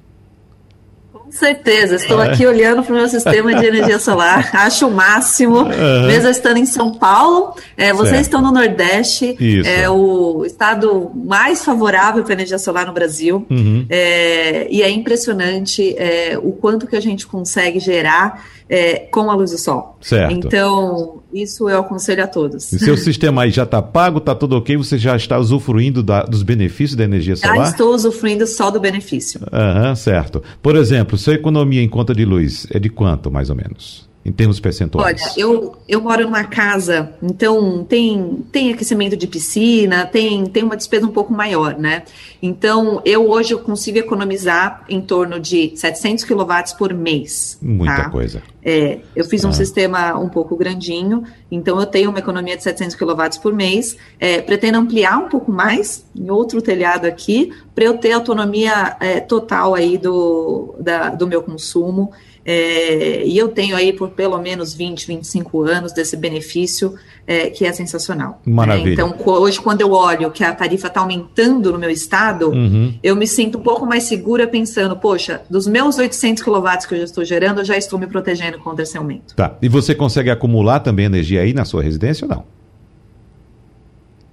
[1.37, 2.31] Certeza, estou é.
[2.31, 6.07] aqui olhando para o meu sistema de energia solar, acho o máximo, uhum.
[6.07, 8.23] mesmo estando em São Paulo, é, vocês certo.
[8.23, 9.69] estão no Nordeste, Isso.
[9.69, 13.85] é o estado mais favorável para energia solar no Brasil, uhum.
[13.91, 19.35] é, e é impressionante é, o quanto que a gente consegue gerar é, com a
[19.35, 19.99] luz do sol.
[20.01, 20.33] Certo.
[20.33, 22.73] Então, isso eu aconselho a todos.
[22.73, 24.77] E seu sistema aí já está pago, está tudo ok?
[24.77, 27.57] Você já está usufruindo da, dos benefícios da energia solar?
[27.57, 29.41] Já estou usufruindo só do benefício.
[29.53, 30.43] Aham, certo.
[30.63, 34.09] Por exemplo, sua economia em conta de luz é de quanto, mais ou menos?
[34.25, 35.23] Em termos percentuais?
[35.23, 40.77] Olha, eu, eu moro numa casa, então tem, tem aquecimento de piscina, tem, tem uma
[40.77, 42.05] despesa um pouco maior, né?
[42.41, 46.45] Então, eu hoje eu consigo economizar em torno de 700 kW
[46.79, 47.59] por mês.
[47.61, 48.11] Muita tá?
[48.11, 48.43] coisa.
[48.63, 49.49] É, eu fiz ah.
[49.49, 53.97] um sistema um pouco grandinho, então eu tenho uma economia de 700 kW por mês.
[54.19, 59.21] É, pretendo ampliar um pouco mais em outro telhado aqui, para eu ter autonomia é,
[59.21, 62.11] total aí do, da, do meu consumo.
[62.45, 66.95] É, e eu tenho aí por pelo menos 20, 25 anos desse benefício
[67.27, 68.41] é, que é sensacional.
[68.45, 68.53] Né?
[68.53, 68.93] Maravilha.
[68.93, 72.95] Então, hoje, quando eu olho que a tarifa está aumentando no meu estado, uhum.
[73.03, 76.99] eu me sinto um pouco mais segura pensando, poxa, dos meus 800 kW que eu
[76.99, 79.35] já estou gerando, eu já estou me protegendo contra esse aumento.
[79.35, 79.57] Tá.
[79.63, 82.45] E você consegue acumular também energia aí na sua residência ou não?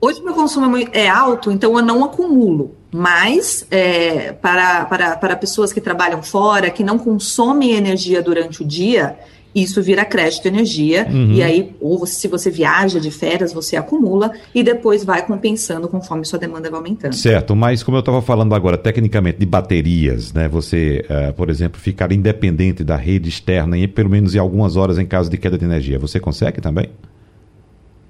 [0.01, 2.75] Hoje meu consumo é alto, então eu não acumulo.
[2.91, 8.65] Mas é, para, para, para pessoas que trabalham fora, que não consomem energia durante o
[8.65, 9.17] dia,
[9.53, 11.07] isso vira crédito energia.
[11.09, 11.33] Uhum.
[11.33, 16.25] E aí, ou se você viaja de férias, você acumula e depois vai compensando conforme
[16.25, 17.15] sua demanda vai aumentando.
[17.15, 20.47] Certo, mas como eu estava falando agora, tecnicamente, de baterias, né?
[20.47, 24.97] Você, uh, por exemplo, ficar independente da rede externa, em, pelo menos em algumas horas
[24.97, 26.89] em caso de queda de energia, você consegue também?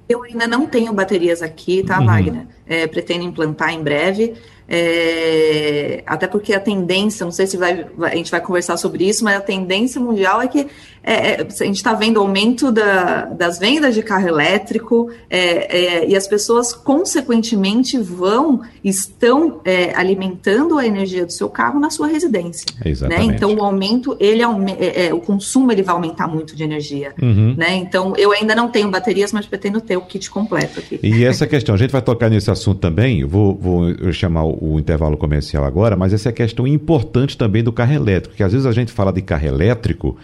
[0.07, 2.05] Eu ainda não tenho baterias aqui, tá, uhum.
[2.05, 2.45] Wagner?
[2.67, 4.33] É, pretendo implantar em breve.
[4.73, 9.21] É, até porque a tendência, não sei se vai, a gente vai conversar sobre isso,
[9.21, 10.65] mas a tendência mundial é que
[11.03, 16.09] é, é, a gente está vendo aumento da, das vendas de carro elétrico é, é,
[16.09, 22.07] e as pessoas, consequentemente, vão, estão é, alimentando a energia do seu carro na sua
[22.07, 22.65] residência.
[22.75, 22.91] Né?
[22.91, 23.27] Exatamente.
[23.27, 23.35] Né?
[23.35, 27.13] Então, o aumento, ele o consumo, ele vai aumentar muito de energia.
[27.21, 27.55] Uhum.
[27.57, 27.75] Né?
[27.75, 30.99] Então, eu ainda não tenho baterias, mas pretendo ter o kit completo aqui.
[31.01, 35.17] E essa questão, a gente vai tocar nesse assunto também, vou, vou chamar o intervalo
[35.17, 38.65] comercial agora, mas essa é a questão importante também do carro elétrico, que às vezes
[38.65, 40.17] a gente fala de carro elétrico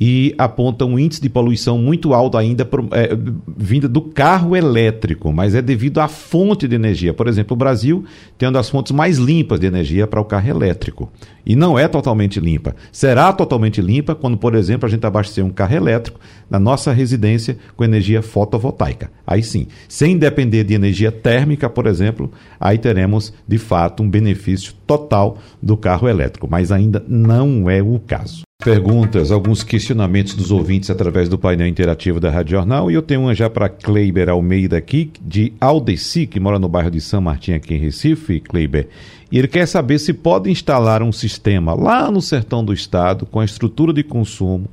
[0.00, 3.10] e aponta um índice de poluição muito alto ainda é,
[3.46, 7.12] vinda do carro elétrico, mas é devido à fonte de energia.
[7.12, 8.02] Por exemplo, o Brasil
[8.38, 11.12] tem uma das fontes mais limpas de energia para o carro elétrico.
[11.44, 12.74] E não é totalmente limpa.
[12.90, 17.58] Será totalmente limpa quando, por exemplo, a gente abastecer um carro elétrico na nossa residência
[17.76, 19.10] com energia fotovoltaica.
[19.26, 24.72] Aí sim, sem depender de energia térmica, por exemplo, aí teremos de fato um benefício
[24.86, 28.49] total do carro elétrico, mas ainda não é o caso.
[28.62, 32.90] Perguntas, alguns questionamentos dos ouvintes através do painel interativo da Rádio Jornal.
[32.90, 36.90] E eu tenho uma já para Kleiber Almeida aqui, de Aldeci, que mora no bairro
[36.90, 38.88] de São Martim, aqui em Recife, Kleiber.
[39.32, 43.40] E ele quer saber se pode instalar um sistema lá no sertão do estado, com
[43.40, 44.68] a estrutura de consumo,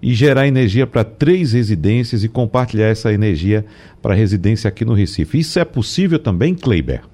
[0.00, 3.64] e gerar energia para três residências e compartilhar essa energia
[4.00, 5.40] para residência aqui no Recife.
[5.40, 7.11] Isso é possível também, Kleiber?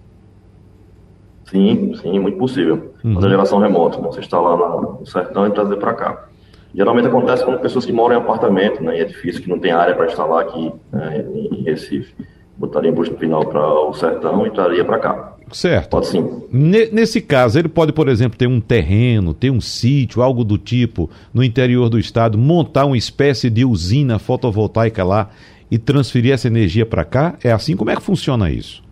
[1.50, 2.92] Sim, sim, muito possível.
[3.02, 3.14] Uhum.
[3.14, 6.28] Fazer geração remota, você instalar no sertão e trazer para cá.
[6.74, 9.94] Geralmente acontece com pessoas que moram em apartamento, né, em edifício que não tem área
[9.94, 12.14] para instalar aqui né, em Recife.
[12.56, 15.36] Botaria imposto final para o sertão e traria para cá.
[15.52, 15.90] Certo.
[15.90, 16.42] Pode sim.
[16.52, 21.08] Nesse caso, ele pode, por exemplo, ter um terreno, ter um sítio, algo do tipo,
[21.32, 25.30] no interior do estado, montar uma espécie de usina fotovoltaica lá
[25.70, 27.36] e transferir essa energia para cá?
[27.42, 27.76] É assim?
[27.76, 28.82] Como é que funciona isso?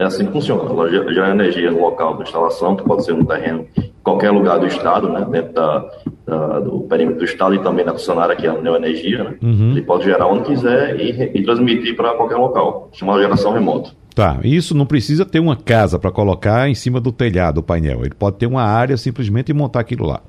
[0.00, 0.62] É assim que funciona.
[0.62, 4.58] Ela gera energia no local da instalação, que pode ser no terreno, em qualquer lugar
[4.58, 5.90] do estado, né, dentro da,
[6.26, 9.24] da, do perímetro do estado e também da funcionária, que é a Neoenergia.
[9.24, 9.34] Né?
[9.42, 9.72] Uhum.
[9.72, 13.90] Ele pode gerar onde quiser e, e transmitir para qualquer local, chamada geração remota.
[14.14, 18.00] Tá, isso não precisa ter uma casa para colocar em cima do telhado o painel.
[18.00, 20.22] Ele pode ter uma área simplesmente e montar aquilo lá.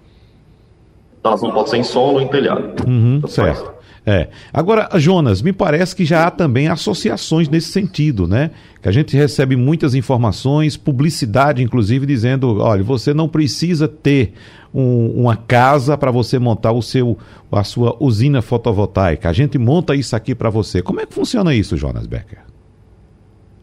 [1.13, 2.85] A instalação pode ser em solo ou em telhado.
[2.85, 3.71] Uhum, certo.
[4.05, 4.29] É.
[4.51, 8.49] Agora, Jonas, me parece que já há também associações nesse sentido, né?
[8.81, 14.33] Que a gente recebe muitas informações, publicidade, inclusive, dizendo: olha, você não precisa ter
[14.73, 17.15] um, uma casa para você montar o seu,
[17.51, 19.29] a sua usina fotovoltaica.
[19.29, 20.81] A gente monta isso aqui para você.
[20.81, 22.39] Como é que funciona isso, Jonas Becker?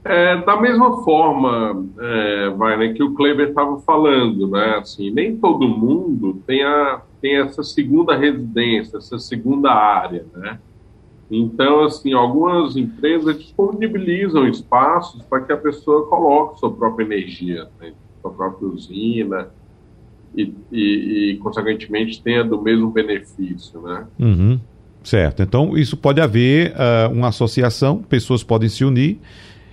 [0.04, 4.76] É, da mesma forma, é, né, que o Kleber estava falando, né?
[4.78, 10.58] Assim, nem todo mundo tem a tem essa segunda residência, essa segunda área, né?
[11.30, 17.92] Então, assim, algumas empresas disponibilizam espaços para que a pessoa coloque sua própria energia, né?
[18.22, 19.48] sua própria usina
[20.34, 24.06] e, e, e, consequentemente, tenha do mesmo benefício, né?
[24.18, 24.60] Uhum.
[25.04, 25.42] Certo.
[25.42, 29.18] Então, isso pode haver uh, uma associação, pessoas podem se unir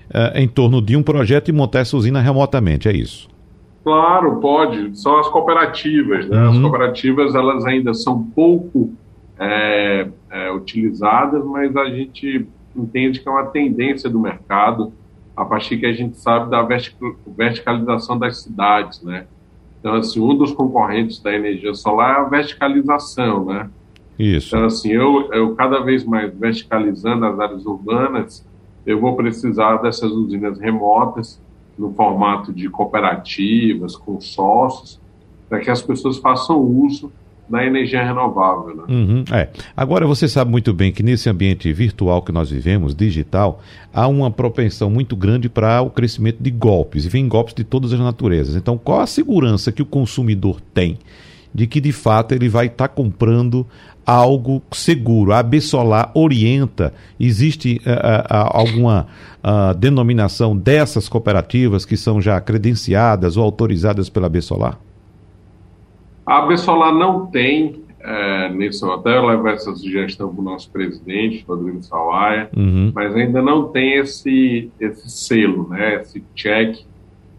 [0.10, 3.30] uh, em torno de um projeto e montar essa usina remotamente, é isso?
[3.86, 5.00] Claro, pode.
[5.00, 6.28] São as cooperativas.
[6.28, 6.42] Né?
[6.42, 6.50] Uhum.
[6.50, 8.92] As cooperativas elas ainda são pouco
[9.40, 14.92] é, é, utilizadas, mas a gente entende que é uma tendência do mercado
[15.38, 16.64] a partir que a gente sabe da
[17.28, 19.28] verticalização das cidades, né?
[19.80, 23.70] Então, assim, um dos concorrentes da energia solar é a verticalização, né?
[24.18, 24.48] Isso.
[24.48, 28.48] Então, assim, eu, eu cada vez mais verticalizando as áreas urbanas,
[28.84, 31.40] eu vou precisar dessas usinas remotas
[31.78, 35.00] no formato de cooperativas, consórcios,
[35.50, 37.12] para que as pessoas façam uso
[37.48, 38.76] da energia renovável.
[38.76, 38.84] Né?
[38.90, 39.50] Uhum, é.
[39.76, 43.62] Agora, você sabe muito bem que nesse ambiente virtual que nós vivemos, digital,
[43.94, 47.94] há uma propensão muito grande para o crescimento de golpes, e vem golpes de todas
[47.94, 48.56] as naturezas.
[48.56, 50.98] Então, qual a segurança que o consumidor tem
[51.56, 53.66] de que de fato ele vai estar tá comprando
[54.06, 55.32] algo seguro.
[55.32, 56.94] A AB Solar orienta.
[57.18, 59.08] Existe uh, uh, alguma
[59.42, 64.78] uh, denominação dessas cooperativas que são já credenciadas ou autorizadas pela AB Solar?
[66.26, 71.44] A AB Solar não tem é, nesse até levar essa sugestão para o nosso presidente,
[71.48, 72.92] Rodrigo Salaia, uhum.
[72.94, 76.86] mas ainda não tem esse, esse selo, né, esse check,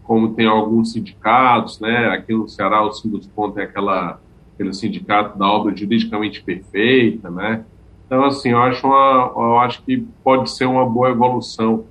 [0.07, 4.19] como tem alguns sindicatos, né, aqui no Ceará o Sinduscom tem aquela,
[4.53, 7.65] aquele sindicato da obra juridicamente perfeita, né,
[8.05, 11.83] então assim, eu acho, uma, eu acho que pode ser uma boa evolução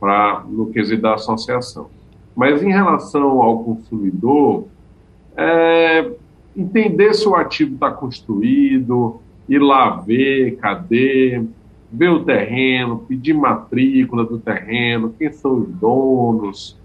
[0.00, 1.90] para no quesito da associação.
[2.34, 4.64] Mas em relação ao consumidor,
[5.36, 6.10] é,
[6.56, 11.44] entender se o ativo está construído, ir lá ver, cadê,
[11.92, 16.79] ver o terreno, pedir matrícula do terreno, quem são os donos,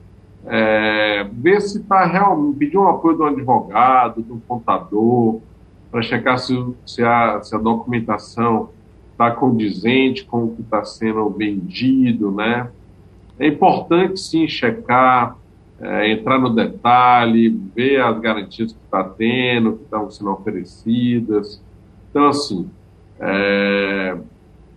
[0.47, 5.41] é, ver se está realmente, pedir um apoio do advogado, do contador,
[5.91, 6.53] para checar se,
[6.85, 8.69] se, a, se a documentação
[9.11, 12.69] está condizente com o que está sendo vendido, né?
[13.39, 15.37] É importante sim checar
[15.79, 21.61] é, entrar no detalhe, ver as garantias que está tendo, que estão sendo oferecidas.
[22.09, 22.69] Então, assim,
[23.19, 24.17] é,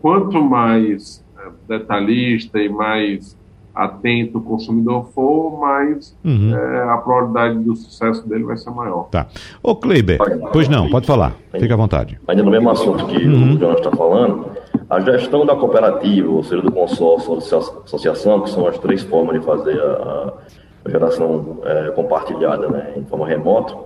[0.01, 3.38] quanto mais é, detalhista e mais
[3.79, 6.53] atento o consumidor for, mais uhum.
[6.55, 9.09] é, a probabilidade do sucesso dele vai ser maior.
[9.11, 9.27] Tá.
[9.63, 10.19] Ô, Kleiber,
[10.53, 12.19] pois não, pode falar, fica à vontade.
[12.27, 13.55] Ainda no mesmo assunto que uhum.
[13.55, 14.47] o Jonas está falando,
[14.91, 19.47] a gestão da cooperativa, ou seja, do consórcio, associação, que são as três formas de
[19.47, 20.33] fazer a,
[20.87, 23.77] geração é, compartilhada né, em forma remota,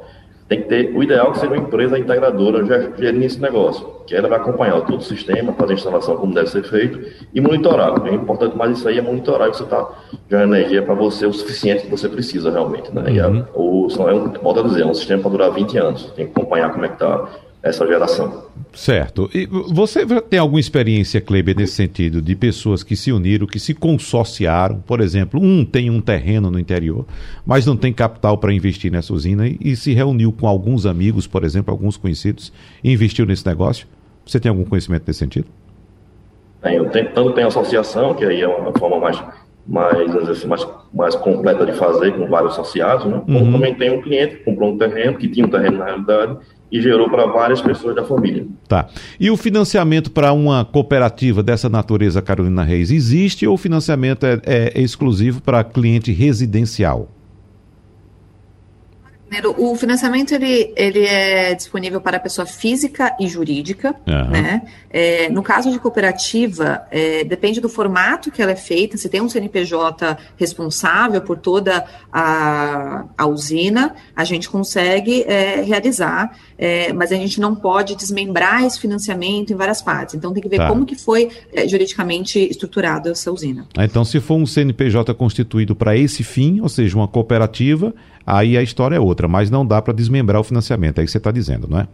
[0.53, 4.15] tem que ter, o ideal é que seja uma empresa integradora gerindo esse negócio, que
[4.15, 7.01] ela vai acompanhar todo o sistema, fazer a instalação como deve ser feito
[7.33, 8.07] e monitorar.
[8.07, 9.89] É importante mais isso aí é monitorar e você está
[10.29, 12.95] gerando energia para você o suficiente que você precisa realmente.
[12.95, 13.03] Né?
[13.03, 13.15] Uhum.
[13.15, 16.05] E a, o, é um, volto a dizer, é um sistema para durar 20 anos,
[16.15, 17.29] tem que acompanhar como é que está
[17.63, 18.45] essa geração.
[18.73, 19.31] Certo.
[19.33, 23.75] E você tem alguma experiência, Kleber, nesse sentido, de pessoas que se uniram, que se
[23.75, 24.81] consorciaram?
[24.81, 27.07] Por exemplo, um tem um terreno no interior,
[27.47, 31.27] mas não tem capital para investir nessa usina e, e, se reuniu com alguns amigos,
[31.27, 33.87] por exemplo, alguns conhecidos, e investiu nesse negócio?
[34.27, 35.47] Você tem algum conhecimento nesse sentido?
[36.63, 36.89] Tenho.
[36.91, 39.23] Tem, tanto tem associação, que aí é uma forma mais,
[39.67, 43.21] mais, assim, mais, mais completa de fazer, com vários associados, né?
[43.25, 43.53] Como uhum.
[43.53, 46.39] também tem um cliente que comprou um terreno, que tinha um terreno na realidade,
[46.73, 48.47] e gerou para várias pessoas da família.
[48.67, 48.89] Tá.
[49.21, 54.41] E o financiamento para uma cooperativa dessa natureza, Carolina Reis, existe ou o financiamento é,
[54.47, 57.09] é exclusivo para cliente residencial?
[59.57, 64.31] O financiamento ele, ele é disponível para pessoa física e jurídica, uhum.
[64.31, 64.63] né?
[64.91, 68.99] É, no caso de cooperativa, é, depende do formato que ela é feita.
[68.99, 76.37] Se tem um CNPJ responsável por toda a, a usina, a gente consegue é, realizar,
[76.63, 80.15] é, mas a gente não pode desmembrar esse financiamento em várias partes.
[80.15, 80.69] Então tem que ver tá.
[80.69, 83.67] como que foi é, juridicamente estruturada essa usina.
[83.77, 87.93] Ah, então, se for um CNPJ constituído para esse fim, ou seja, uma cooperativa,
[88.25, 91.13] aí a história é outra, mas não dá para desmembrar o financiamento, é isso que
[91.13, 91.89] você está dizendo, não é?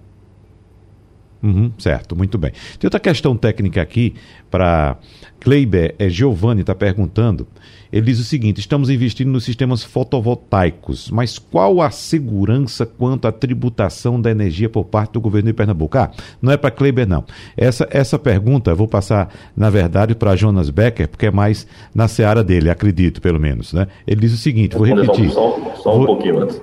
[1.43, 2.51] Uhum, certo, muito bem.
[2.79, 4.15] Tem outra questão técnica aqui
[4.51, 4.97] para
[5.39, 7.47] Kleiber é, Giovanni está perguntando.
[7.93, 13.33] Ele diz o seguinte: estamos investindo nos sistemas fotovoltaicos, mas qual a segurança quanto à
[13.33, 15.97] tributação da energia por parte do governo de Pernambuco?
[15.97, 16.11] Ah,
[16.43, 17.25] não é para Kleiber, não.
[17.57, 22.09] Essa, essa pergunta eu vou passar, na verdade, para Jonas Becker, porque é mais na
[22.09, 23.73] seara dele, acredito, pelo menos.
[23.73, 23.87] Né?
[24.07, 25.31] Ele diz o seguinte: vou repetir.
[25.31, 26.07] Só, só um vou...
[26.07, 26.61] pouquinho antes.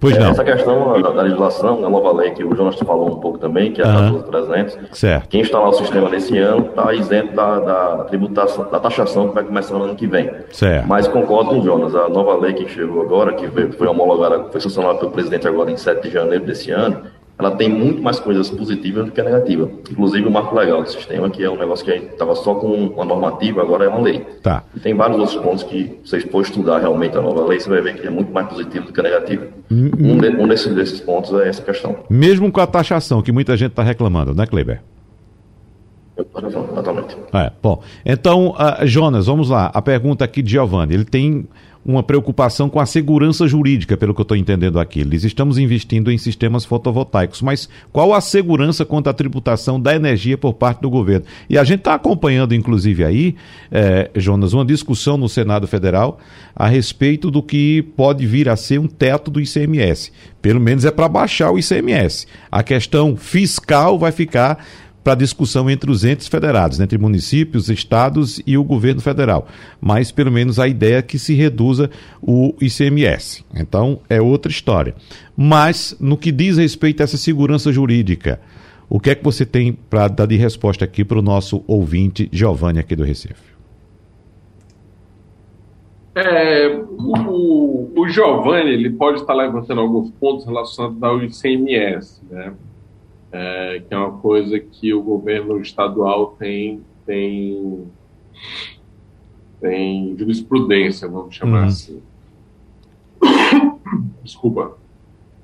[0.00, 0.30] Pois é, não.
[0.30, 3.72] Essa questão da, da, legislação, da nova lei que o Jonas falou um pouco também,
[3.72, 4.22] que é a uhum.
[4.22, 5.28] 300, certo.
[5.28, 9.44] quem instalar o sistema desse ano está isento da, da, tributação, da taxação que vai
[9.44, 10.30] começar no ano que vem.
[10.52, 10.86] Certo.
[10.86, 14.60] Mas concordo com o Jonas, a nova lei que chegou agora, que foi homologada, foi
[14.60, 17.02] sancionada pelo presidente agora em 7 de janeiro desse ano,
[17.38, 19.68] ela tem muito mais coisas positivas do que negativas.
[19.90, 23.04] Inclusive o marco legal do sistema, que é um negócio que estava só com uma
[23.04, 24.26] normativa, agora é uma lei.
[24.42, 24.64] Tá.
[24.74, 27.80] E tem vários outros pontos que vocês for estudar realmente a nova lei, você vai
[27.80, 29.46] ver que é muito mais positivo do que negativo.
[29.70, 31.96] Hum, um, de, um desses, desses pontos é essa questão.
[32.10, 34.80] Mesmo com a taxação, que muita gente está reclamando, né, Kleber?
[36.18, 37.16] Exatamente.
[37.32, 39.70] É, bom, então, uh, Jonas, vamos lá.
[39.72, 40.94] A pergunta aqui de Giovanni.
[40.94, 41.46] Ele tem
[41.84, 45.00] uma preocupação com a segurança jurídica, pelo que eu estou entendendo aqui.
[45.00, 50.36] Eles estamos investindo em sistemas fotovoltaicos, mas qual a segurança quanto à tributação da energia
[50.36, 51.26] por parte do governo?
[51.48, 53.36] E a gente está acompanhando, inclusive, aí,
[53.70, 56.18] é, Jonas, uma discussão no Senado Federal
[56.54, 60.12] a respeito do que pode vir a ser um teto do ICMS.
[60.42, 62.26] Pelo menos é para baixar o ICMS.
[62.50, 64.64] A questão fiscal vai ficar
[65.02, 69.48] para discussão entre os entes federados, entre municípios, estados e o governo federal.
[69.80, 71.90] Mas pelo menos a ideia é que se reduza
[72.20, 73.44] o ICMS.
[73.54, 74.94] Então é outra história.
[75.36, 78.40] Mas no que diz respeito a essa segurança jurídica,
[78.88, 82.28] o que é que você tem para dar de resposta aqui para o nosso ouvinte
[82.32, 83.58] Giovanni aqui do Recife?
[86.14, 86.68] É,
[86.98, 92.52] o, o Giovanni ele pode estar levantando alguns pontos relacionados ao ICMS, né?
[93.30, 97.86] É, que é uma coisa que o governo estadual tem tem
[99.60, 101.66] tem jurisprudência, vamos chamar uhum.
[101.66, 102.02] assim.
[104.22, 104.76] Desculpa,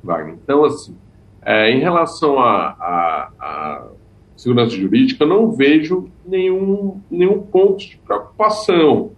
[0.02, 0.36] Wagner.
[0.42, 0.96] Então, assim,
[1.42, 3.88] é, em relação à
[4.36, 9.12] segurança jurídica, eu não vejo nenhum, nenhum ponto de preocupação.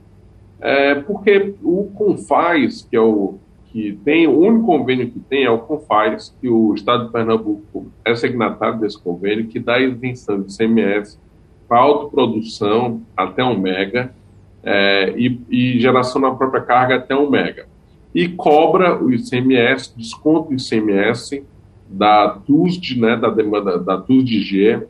[0.60, 3.38] É, porque o CONFAS, que é o
[3.77, 7.93] que tem, o único convênio que tem é o CONFAS, que o Estado de Pernambuco
[8.07, 11.20] é signatário desse convênio, que dá isenção de CMS
[11.68, 14.14] para autoprodução até um mega
[14.62, 17.66] é, e, e, geração na própria carga até um mega.
[18.14, 21.45] E cobra o ICMS, desconto o ICMS
[21.87, 24.87] da TUSD, né, da demanda da TUSD-G,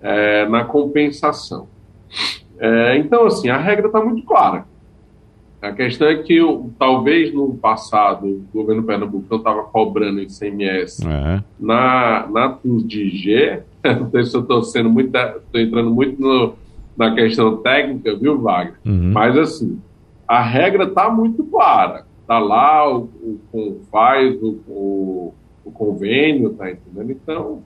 [0.00, 1.68] é, na compensação.
[2.58, 4.64] É, então, assim, a regra está muito clara.
[5.62, 6.40] A questão é que
[6.78, 11.42] talvez no passado o governo pernambucano estava cobrando ICMS é.
[11.58, 13.62] na, na TUSD-G.
[13.84, 15.16] Não sei se eu estou sendo muito.
[15.16, 16.54] Estou entrando muito no,
[16.96, 18.74] na questão técnica, viu, Wagner?
[18.84, 19.12] Uhum.
[19.12, 19.80] Mas assim,
[20.26, 22.06] a regra está muito clara.
[22.20, 23.08] Está lá o,
[23.52, 25.34] o, faz o, o
[25.64, 27.12] o convênio, tá entendendo?
[27.12, 27.62] Então,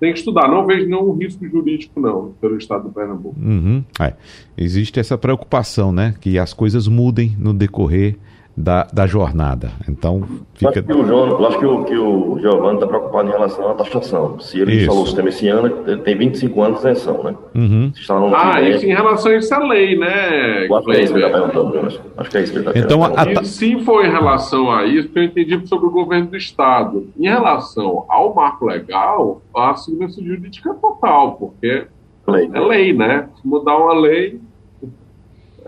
[0.00, 0.48] tem que estudar.
[0.48, 3.38] Não vejo nenhum risco jurídico, não, pelo Estado do Pernambuco.
[3.38, 3.84] Uhum.
[4.00, 4.14] É.
[4.56, 6.14] Existe essa preocupação, né?
[6.18, 8.16] Que as coisas mudem no decorrer
[8.56, 9.70] da, da jornada.
[9.88, 10.22] Então,
[10.54, 10.70] fica.
[10.70, 13.74] Acho que o, João, acho que o, que o Giovanni está preocupado em relação à
[13.74, 14.38] taxação.
[14.40, 17.34] Se ele instalou o sistema esse ano, ele tem 25 anos de isenção, né?
[17.54, 17.92] Uhum.
[18.34, 20.66] ah, isso em relação a isso é lei, né?
[20.66, 22.80] Acho que é isso que ele está perguntando, Acho que é isso que ele está
[22.80, 23.46] então, perguntando.
[23.46, 27.08] se for em relação a isso, que eu entendi sobre o governo do Estado.
[27.18, 31.86] Em relação ao marco legal, a segurança jurídica é total, porque
[32.26, 32.50] lei.
[32.52, 33.28] é lei, né?
[33.40, 34.40] Se mudar uma lei,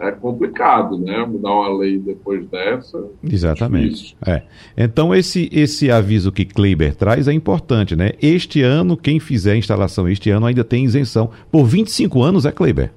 [0.03, 1.25] é complicado, né?
[1.25, 3.05] Mudar uma lei depois dessa.
[3.23, 4.17] Exatamente.
[4.27, 4.43] É.
[4.77, 8.11] Então, esse, esse aviso que Kleiber traz é importante, né?
[8.21, 11.31] Este ano, quem fizer a instalação este ano ainda tem isenção.
[11.51, 12.91] Por 25 anos, é Kleiber?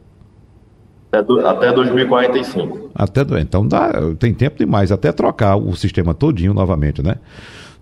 [1.46, 2.90] Até 2045.
[2.94, 7.16] Até, então dá, tem tempo demais, até trocar o sistema todinho novamente, né?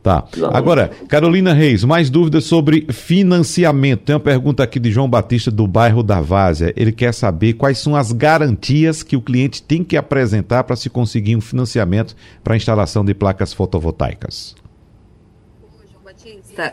[0.03, 0.25] Tá.
[0.51, 4.01] Agora, Carolina Reis, mais dúvidas sobre financiamento.
[4.01, 6.73] Tem uma pergunta aqui de João Batista do bairro da Várzea.
[6.75, 10.89] Ele quer saber quais são as garantias que o cliente tem que apresentar para se
[10.89, 14.55] conseguir um financiamento para a instalação de placas fotovoltaicas.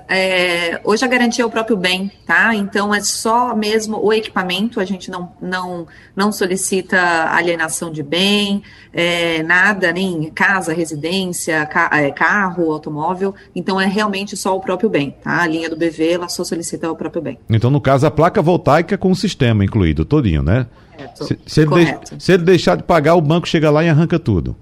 [0.08, 2.54] É, hoje a garantia é o próprio bem, tá?
[2.54, 6.98] Então é só mesmo o equipamento, a gente não, não, não solicita
[7.30, 8.62] alienação de bem,
[8.92, 13.34] é, nada, nem casa, residência, ca, é, carro, automóvel.
[13.54, 15.42] Então é realmente só o próprio bem, tá?
[15.42, 17.38] A linha do BV, ela só solicita o próprio bem.
[17.48, 20.66] Então, no caso, a placa voltaica com o sistema incluído, todinho, né?
[20.96, 21.24] Correto.
[21.24, 24.18] Se, se, ele, de, se ele deixar de pagar, o banco chega lá e arranca
[24.18, 24.56] tudo.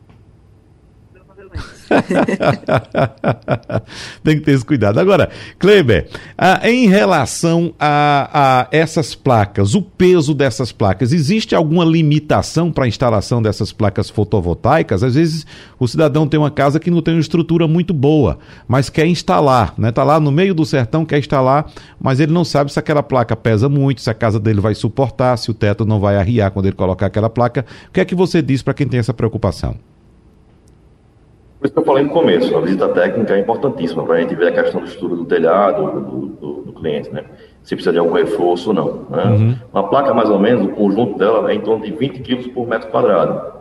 [4.22, 4.99] Tem que ter esse cuidado.
[4.99, 11.84] Agora, Kleber, ah, em relação a, a, essas placas, o peso dessas placas, existe alguma
[11.84, 15.03] limitação para a instalação dessas placas fotovoltaicas?
[15.03, 15.47] Às vezes
[15.78, 19.74] o cidadão tem uma casa que não tem uma estrutura muito boa, mas quer instalar,
[19.78, 19.89] né?
[19.89, 21.70] Está lá no meio do sertão, quer instalar,
[22.01, 25.36] mas ele não sabe se aquela placa pesa muito, se a casa dele vai suportar,
[25.36, 27.64] se o teto não vai arriar quando ele colocar aquela placa.
[27.89, 29.76] O que é que você diz para quem tem essa preocupação?
[31.59, 34.35] Por isso que eu falei no começo, a visita técnica é importantíssima para a gente
[34.35, 37.25] ver a questão do estudo do telhado do, do, do, cliente, né?
[37.65, 39.07] Se precisa de algum reforço ou não.
[39.11, 39.25] Né?
[39.25, 39.57] Uhum.
[39.73, 42.69] Uma placa, mais ou menos, o conjunto dela é em torno de 20 kg por
[42.69, 43.59] metro quadrado.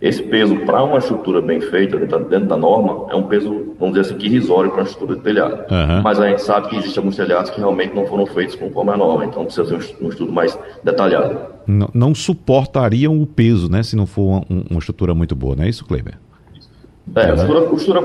[0.00, 4.14] Esse peso, para uma estrutura bem feita, dentro da norma, é um peso, vamos dizer
[4.14, 5.64] assim, irrisório para uma estrutura de telhado.
[5.70, 6.02] Uhum.
[6.02, 8.96] Mas a gente sabe que existem alguns telhados que realmente não foram feitos conforme a
[8.96, 11.36] norma, então precisa ser um estudo mais detalhado.
[11.66, 15.64] Não, não suportariam o peso, né, se não for uma, uma estrutura muito boa, não
[15.64, 16.14] é isso, Kleber?
[17.16, 18.02] É, a costura, costura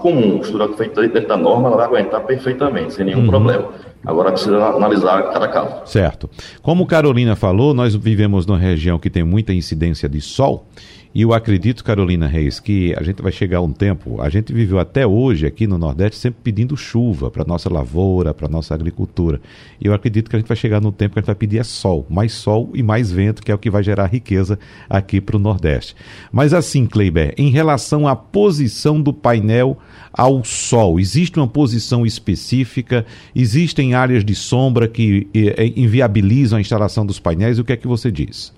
[0.00, 3.28] comum, costura feita dentro da norma, ela vai aguentar perfeitamente, sem nenhum uhum.
[3.28, 3.68] problema.
[4.04, 5.82] Agora precisa analisar cada caso.
[5.86, 6.28] Certo.
[6.60, 10.66] Como Carolina falou, nós vivemos numa região que tem muita incidência de sol
[11.14, 14.20] e eu acredito, Carolina Reis, que a gente vai chegar um tempo.
[14.22, 18.48] A gente viveu até hoje aqui no Nordeste sempre pedindo chuva para nossa lavoura, para
[18.48, 19.38] nossa agricultura.
[19.78, 21.58] E eu acredito que a gente vai chegar no tempo que a gente vai pedir
[21.58, 24.58] é sol, mais sol e mais vento, que é o que vai gerar riqueza
[24.88, 25.94] aqui para o Nordeste.
[26.32, 29.76] Mas assim, Kleiber, em relação à posição do painel
[30.12, 33.04] ao sol, existe uma posição específica?
[33.34, 35.26] Existem tem áreas de sombra que
[35.74, 38.52] inviabilizam a instalação dos painéis, o que é que você diz?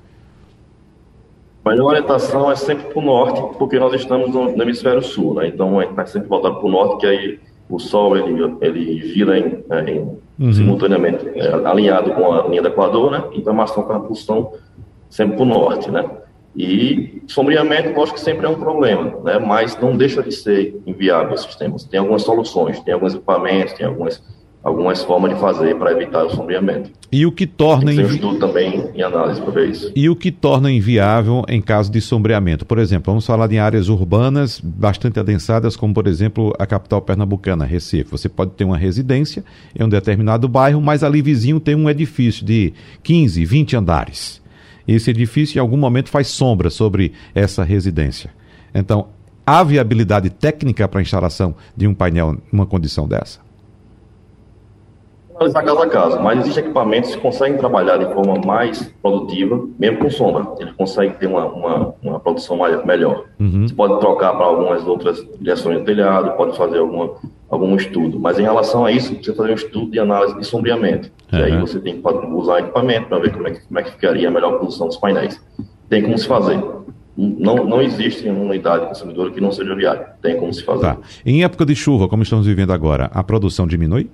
[1.65, 5.35] A melhor orientação é sempre para o norte, porque nós estamos no, no hemisfério sul,
[5.35, 5.49] né?
[5.49, 9.09] Então a gente está sempre voltado para o norte, que aí o Sol ele, ele
[9.15, 10.53] gira em, é, em, uhum.
[10.53, 13.25] simultaneamente, é, alinhado com a linha do Equador, né?
[13.33, 14.53] Então a maçã está na posição
[15.09, 16.05] sempre para o norte, né?
[16.57, 19.41] E sombreamento, lógico que sempre é um problema, né?
[19.41, 21.77] mas não deixa de ser inviável o sistema.
[21.91, 24.23] Tem algumas soluções, tem alguns equipamentos, tem algumas,
[24.65, 26.91] algumas formas de fazer para evitar o sombreamento.
[27.13, 28.15] E o que torna tem invi...
[28.15, 29.93] estudo também em análise para ver isso.
[29.95, 32.65] E o que torna inviável em caso de sombreamento?
[32.65, 37.65] Por exemplo, vamos falar de áreas urbanas bastante adensadas, como por exemplo a capital pernambucana,
[37.65, 38.11] Recife.
[38.11, 39.45] Você pode ter uma residência
[39.79, 44.45] em um determinado bairro, mas ali vizinho tem um edifício de 15, 20 andares
[44.87, 48.31] esse edifício em algum momento faz sombra sobre essa residência.
[48.75, 49.09] Então,
[49.47, 53.44] há viabilidade técnica para a instalação de um painel numa condição dessa?
[55.35, 59.99] Analisar caso a caso, mas existem equipamentos que conseguem trabalhar de forma mais produtiva, mesmo
[59.99, 60.47] com sombra.
[60.59, 63.25] Ele consegue ter uma, uma, uma produção mais, melhor.
[63.39, 63.67] Uhum.
[63.67, 67.11] Você pode trocar para algumas outras direções do telhado, pode fazer alguma,
[67.49, 68.19] algum estudo.
[68.19, 71.11] Mas em relação a isso, você fazer um estudo de análise de sombreamento.
[71.33, 71.39] Uhum.
[71.39, 73.91] E aí você tem que usar equipamento para ver como é, que, como é que
[73.91, 75.41] ficaria a melhor produção dos painéis.
[75.89, 76.63] Tem como se fazer.
[77.17, 80.05] Não, não existe uma unidade consumidora que não seja viável.
[80.21, 80.83] Tem como se fazer.
[80.83, 80.99] Tá.
[81.25, 84.11] Em época de chuva, como estamos vivendo agora, a produção diminui?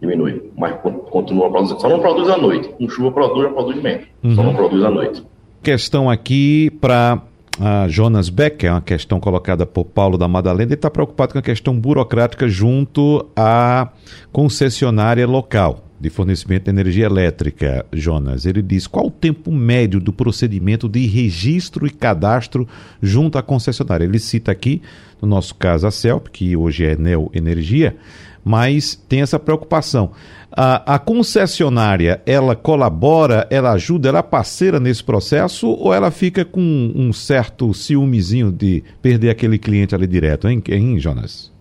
[0.00, 0.74] Diminui, mas
[1.10, 1.80] continua produzindo.
[1.80, 2.68] Só não produz à noite.
[2.70, 4.06] Com chuva produz, já produz menos.
[4.22, 4.34] Uhum.
[4.34, 5.22] Só não produz à noite.
[5.62, 7.20] Questão aqui para
[7.60, 11.38] a Jonas Beck, é uma questão colocada por Paulo da Madalena, ele está preocupado com
[11.38, 13.88] a questão burocrática junto à
[14.32, 18.46] concessionária local de fornecimento de energia elétrica, Jonas.
[18.46, 22.66] Ele diz qual o tempo médio do procedimento de registro e cadastro
[23.02, 24.04] junto à concessionária.
[24.04, 24.80] Ele cita aqui,
[25.20, 27.96] no nosso caso, a CELP, que hoje é Neo Energia,
[28.42, 30.12] mas tem essa preocupação.
[30.50, 36.44] A, a, concessionária, ela colabora, ela ajuda, ela é parceira nesse processo ou ela fica
[36.44, 41.52] com um certo ciúmezinho de perder aquele cliente ali direto, hein, hein Jonas?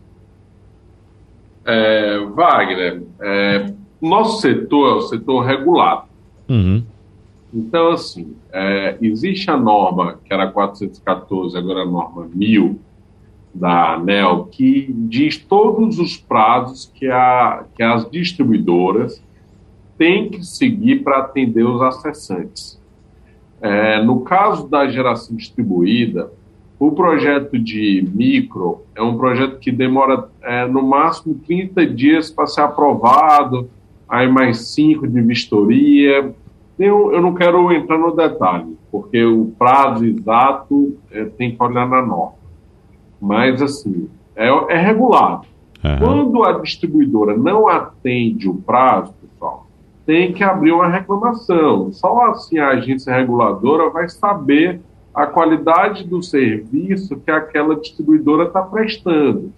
[1.66, 3.66] É, Wagner, é,
[4.02, 6.04] nosso setor é o setor regulado.
[6.48, 6.84] Uhum.
[7.54, 12.80] Então, assim, é, existe a norma, que era 414, agora a norma 1000,
[13.54, 19.22] da ANEL que diz todos os prazos que, a, que as distribuidoras
[19.98, 22.80] têm que seguir para atender os acessantes.
[23.62, 26.32] É, no caso da geração distribuída,
[26.80, 32.48] o projeto de micro é um projeto que demora é, no máximo 30 dias para
[32.48, 33.70] ser aprovado,
[34.10, 36.34] aí mais 5 de vistoria.
[36.78, 41.88] Eu, eu não quero entrar no detalhe, porque o prazo exato é, tem que olhar
[41.88, 42.40] na norma.
[43.22, 45.46] Mas, assim, é, é regulado.
[45.84, 46.00] Uhum.
[46.00, 49.68] Quando a distribuidora não atende o prazo, pessoal,
[50.06, 51.92] tem que abrir uma reclamação.
[51.92, 54.82] Só assim a agência reguladora vai saber
[55.14, 59.54] a qualidade do serviço que aquela distribuidora está prestando.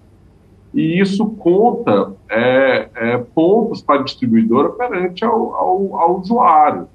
[0.73, 6.87] E isso conta é, é, pontos para a distribuidora perante ao, ao, ao, usuário.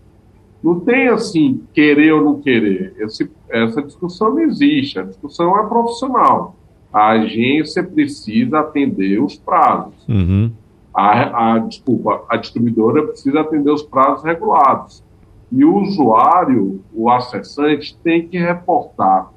[0.63, 2.95] Não tem assim, querer ou não querer.
[2.99, 4.99] Esse, essa discussão não existe.
[4.99, 6.57] A discussão é profissional
[6.97, 10.09] a agência precisa atender os prazos.
[10.09, 10.51] Uhum.
[10.95, 15.05] A, a, desculpa, a distribuidora precisa atender os prazos regulados.
[15.53, 19.31] E o usuário, o acessante, tem que reportar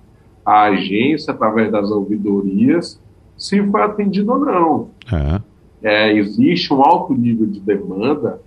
[0.45, 2.97] à agência, através das ouvidorias,
[3.39, 4.89] se foi atendido ou não.
[5.11, 5.41] É.
[5.81, 8.41] É, existe um alto nível de demanda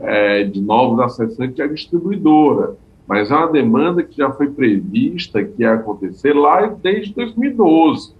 [0.00, 2.76] é, de novos acessantes à distribuidora,
[3.06, 8.14] mas é uma demanda que já foi prevista que ia acontecer lá desde 2012.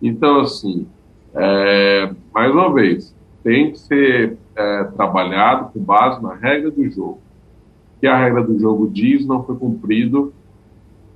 [0.00, 0.86] Então, assim,
[1.34, 7.20] é, mais uma vez, tem que ser é, trabalhado com base na regra do jogo.
[7.96, 10.32] O que a regra do jogo diz não foi cumprido,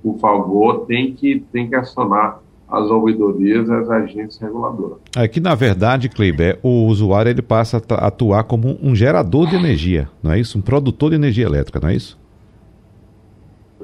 [0.03, 4.97] por favor, tem que, tem que acionar as ouvidorias e as agências reguladoras.
[5.15, 10.09] Aqui, na verdade, Kleiber, o usuário ele passa a atuar como um gerador de energia,
[10.21, 10.57] não é isso?
[10.57, 12.17] Um produtor de energia elétrica, não é isso?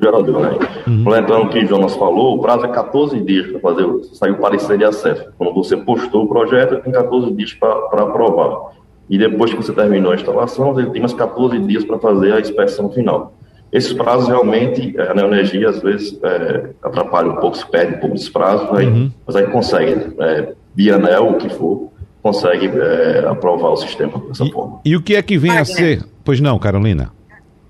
[0.01, 0.57] gerador, né?
[0.87, 1.03] Uhum.
[1.03, 4.37] Completando o que o Jonas falou, o prazo é 14 dias para fazer, sair o
[4.37, 5.25] parecer de acesso.
[5.37, 8.71] Quando você postou o projeto, tem 14 dias para aprovar.
[9.09, 12.39] E depois que você terminou a instalação, ele tem mais 14 dias para fazer a
[12.39, 13.33] inspeção final.
[13.71, 18.15] Esses prazos realmente, a energia às vezes é, atrapalha um pouco, se perde um pouco
[18.15, 19.11] dos prazos, aí, uhum.
[19.25, 21.89] mas aí consegue, é, via ANEL, o que for,
[22.21, 24.79] consegue é, aprovar o sistema dessa e, forma.
[24.83, 26.03] E o que é que vem a ser?
[26.23, 27.11] Pois não, Carolina?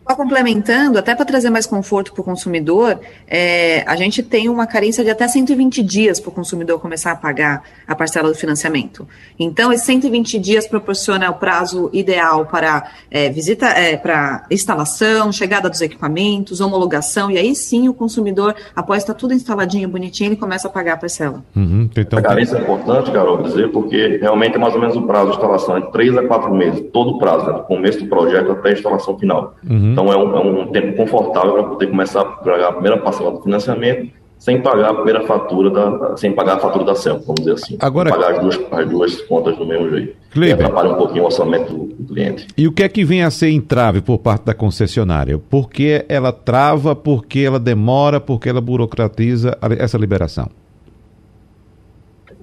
[0.09, 4.65] Só complementando, até para trazer mais conforto para o consumidor, é, a gente tem uma
[4.65, 9.07] carência de até 120 dias para o consumidor começar a pagar a parcela do financiamento.
[9.37, 15.69] Então, esses 120 dias proporciona o prazo ideal para é, visita, é, para instalação, chegada
[15.69, 20.67] dos equipamentos, homologação, e aí sim o consumidor, após estar tudo instaladinho, bonitinho, ele começa
[20.67, 21.43] a pagar a parcela.
[21.55, 25.03] Uhum, então, a carência é importante, Carol, dizer, porque realmente é mais ou menos o
[25.03, 27.99] prazo de instalação, é de 3 a 4 meses, todo o prazo, né, do começo
[27.99, 29.55] do projeto até a instalação final.
[29.69, 29.98] Uhum.
[29.99, 33.31] Então, é um, é um tempo confortável para poder começar a pagar a primeira parcela
[33.31, 37.41] do financiamento sem pagar a primeira fatura da, sem pagar a fatura da CEL, vamos
[37.41, 37.77] dizer assim.
[37.81, 40.15] Agora, pagar as duas, as duas contas do mesmo jeito.
[40.31, 42.47] Kleber, atrapalha um pouquinho o orçamento do, do, cliente.
[42.57, 45.37] E o que é que vem a ser entrave por parte da concessionária?
[45.37, 50.49] Por que ela trava, por que ela demora, por que ela burocratiza essa liberação?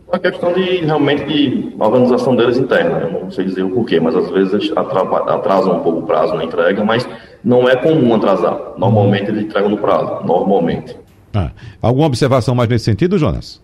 [0.08, 3.00] É uma questão de realmente de organização deles interna.
[3.00, 6.44] Eu não sei dizer o porquê, mas às vezes atrasam um pouco o prazo na
[6.44, 7.08] entrega, mas
[7.42, 8.74] não é comum atrasar.
[8.78, 10.96] Normalmente eles entregam no prazo, normalmente.
[11.34, 11.50] Ah,
[11.82, 13.60] alguma observação mais nesse sentido, Jonas?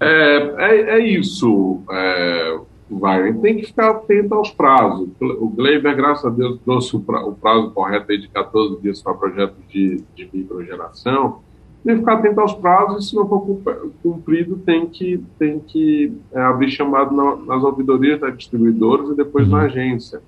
[0.00, 2.58] É, é, é isso, é,
[2.90, 3.38] Wagner.
[3.38, 5.10] Tem que ficar atento aos prazos.
[5.20, 9.58] O Gleiber, graças a Deus, trouxe o prazo correto aí de 14 dias para projetos
[9.68, 11.40] de, de microgeração
[11.84, 13.58] tem que ficar atento aos prazos e se não for
[14.02, 19.46] cumprido tem que, tem que é, abrir chamado na, nas ouvidorias das distribuidoras e depois
[19.46, 19.56] uhum.
[19.56, 20.20] na agência.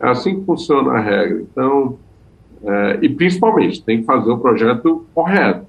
[0.00, 1.40] É assim que funciona a regra.
[1.40, 1.98] Então,
[2.64, 5.66] é, e principalmente, tem que fazer o projeto correto.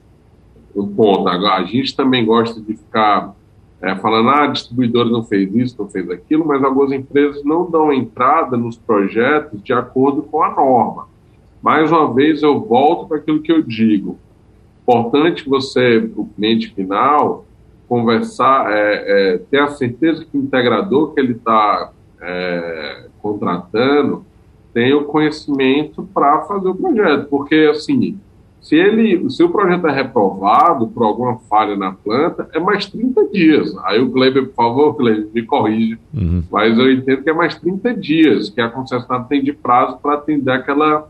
[0.75, 1.27] Um ponto.
[1.27, 3.35] Agora, a gente também gosta de ficar
[3.81, 7.69] é, falando, ah, a distribuidora não fez isso, não fez aquilo, mas algumas empresas não
[7.69, 11.07] dão entrada nos projetos de acordo com a norma.
[11.61, 14.17] Mais uma vez, eu volto para aquilo que eu digo
[14.89, 17.45] importante você, o cliente final,
[17.87, 24.25] conversar, é, é, ter a certeza que o integrador que ele está é, contratando
[24.73, 28.19] tem o conhecimento para fazer o projeto, porque assim,
[28.61, 33.29] se ele, se o projeto é reprovado por alguma falha na planta, é mais 30
[33.29, 33.75] dias.
[33.85, 36.43] Aí o Kleber, por favor, Kleber, me corrige, uhum.
[36.51, 40.15] mas eu entendo que é mais 30 dias que a concessionária tem de prazo para
[40.15, 41.07] atender aquela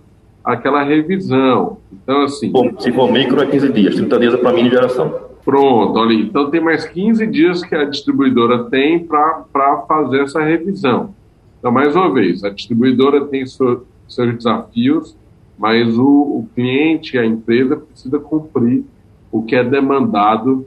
[0.54, 1.78] aquela revisão.
[1.92, 2.52] Então, assim.
[2.52, 5.30] Bom, se for micro, é 15 dias, 30 dias é para mini geração.
[5.46, 11.16] Pronto, olha, então tem mais 15 dias que a distribuidora tem para fazer essa revisão.
[11.58, 15.16] Então, mais uma vez, a distribuidora tem seu, seus desafios,
[15.58, 18.84] mas o, o cliente, a empresa, precisa cumprir
[19.32, 20.66] o que é demandado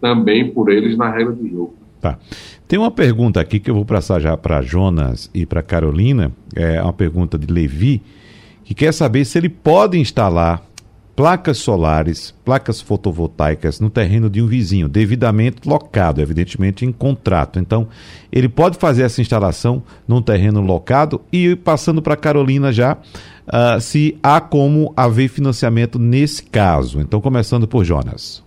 [0.00, 1.74] também por eles na regra do jogo.
[2.00, 2.18] Tá.
[2.66, 6.82] Tem uma pergunta aqui que eu vou passar já para Jonas e para Carolina, é
[6.82, 8.02] uma pergunta de Levi
[8.72, 10.62] que quer saber se ele pode instalar
[11.14, 17.58] placas solares, placas fotovoltaicas no terreno de um vizinho, devidamente locado, evidentemente em contrato.
[17.58, 17.86] Então,
[18.32, 24.18] ele pode fazer essa instalação num terreno locado e passando para Carolina já, uh, se
[24.22, 26.98] há como haver financiamento nesse caso.
[26.98, 28.42] Então, começando por Jonas.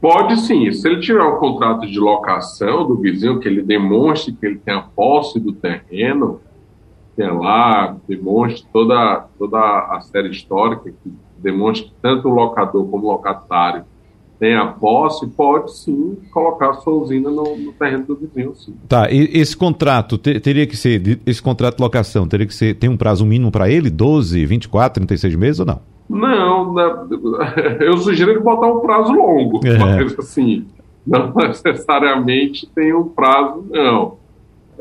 [0.00, 4.46] Pode sim, se ele tiver um contrato de locação do vizinho, que ele demonstre que
[4.46, 6.40] ele tem a posse do terreno,
[7.16, 13.06] tem lá, demonstre toda, toda a série histórica, que demonstre que tanto o locador como
[13.06, 13.84] o locatário
[14.38, 18.74] tem a posse, pode sim colocar sua usina no, no terreno do vizinho, sim.
[18.88, 22.74] Tá, e esse contrato ter, teria que ser, esse contrato de locação, teria que ser,
[22.74, 25.80] tem um prazo mínimo para ele, 12, 24, 36 meses ou não?
[26.10, 26.92] Não, né,
[27.86, 29.78] eu sugiro ele botar um prazo longo, é.
[29.78, 30.66] mas assim,
[31.06, 34.21] não necessariamente tem um prazo, não.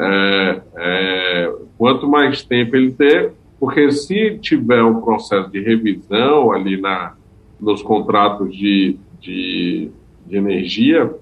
[0.02, 6.82] É, é, quanto mais tempo ele ter, porque se tiver um processo de revisão ali
[6.82, 7.14] na,
[7.60, 9.92] nos contratos de, de,
[10.26, 11.14] de energia,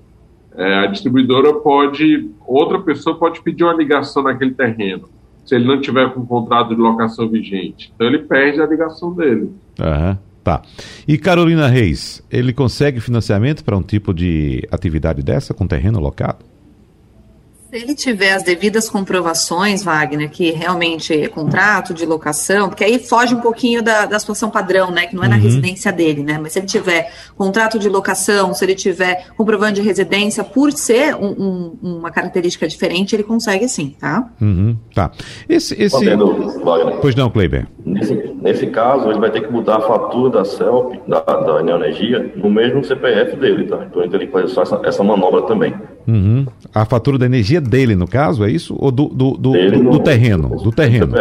[0.56, 5.10] é, a distribuidora pode, outra pessoa pode pedir uma ligação naquele terreno,
[5.46, 7.92] se ele não tiver com contrato de locação vigente.
[7.94, 9.52] Então ele perde a ligação dele.
[9.80, 10.62] Uhum, tá.
[11.06, 16.46] E Carolina Reis, ele consegue financiamento para um tipo de atividade dessa com terreno locado?
[17.70, 22.98] Se ele tiver as devidas comprovações, Wagner, que realmente é contrato de locação, porque aí
[22.98, 25.06] foge um pouquinho da, da situação padrão, né?
[25.06, 25.42] Que não é na uhum.
[25.44, 26.40] residência dele, né?
[26.42, 31.14] Mas se ele tiver contrato de locação, se ele tiver comprovante de residência, por ser
[31.14, 31.28] um,
[31.84, 34.28] um, uma característica diferente, ele consegue sim, tá?
[34.42, 35.12] Uhum, tá.
[35.48, 35.96] Esse, esse...
[35.96, 36.98] Wagner.
[37.00, 37.68] Pois não, Kleiber.
[37.86, 42.34] Nesse, nesse caso, ele vai ter que mudar a fatura da CELP, da, da Neoenergia,
[42.36, 43.86] no mesmo CPF dele, tá?
[43.88, 45.76] Então ele tem que fazer só essa, essa manobra também.
[46.08, 46.46] Uhum.
[46.74, 48.76] A fatura da energia dele, no caso, é isso?
[48.80, 50.50] Ou do, do, do, do, do terreno?
[50.50, 51.14] Do terreno.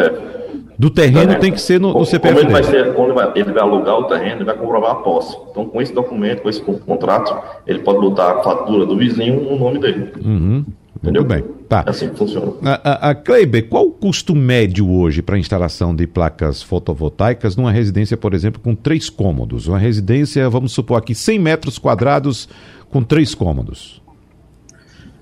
[0.79, 3.33] Do terreno tem que ser no, no CPF como ele vai ser, quando ele vai,
[3.35, 5.37] ele vai, alugar o terreno, ele vai comprovar a posse.
[5.51, 9.59] Então, com esse documento, com esse contrato, ele pode botar a fatura do vizinho no
[9.59, 10.13] nome dele.
[10.25, 10.65] Uhum.
[11.03, 11.25] Entendeu?
[11.25, 11.45] Muito bem.
[11.69, 11.85] Tá.
[11.85, 12.53] É assim que funciona.
[12.63, 17.57] A, a, a Kleiber, qual o custo médio hoje para a instalação de placas fotovoltaicas
[17.57, 19.67] numa residência, por exemplo, com três cômodos?
[19.67, 22.49] Uma residência, vamos supor aqui, 100 metros quadrados
[22.91, 24.01] com três cômodos.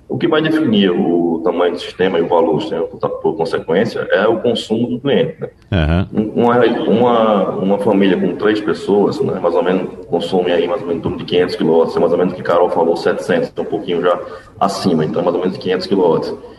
[0.08, 4.06] O que vai definir o tamanho do sistema e o valor do sistema, por, consequência,
[4.10, 5.36] é o consumo do cliente.
[5.40, 5.48] Né?
[6.12, 6.32] Uhum.
[6.34, 10.86] Uma, uma, uma família com três pessoas, né, mais ou menos, consome aí mais ou
[10.86, 13.68] menos em torno de 500 kW, mais ou menos que Carol falou 700, então um
[13.68, 14.18] pouquinho já
[14.60, 16.55] acima, então mais ou menos 500 kW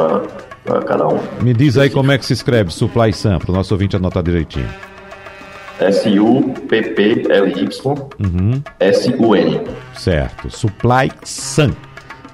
[0.64, 1.20] para cada um.
[1.42, 4.24] Me diz aí como é que se escreve Supply Sun, para o nosso ouvinte anotar
[4.24, 4.68] direitinho.
[5.80, 7.70] S-U-P-P-L-Y
[8.20, 8.64] uhum.
[8.80, 9.62] S-U-N.
[9.96, 11.72] Certo, Supply Sun.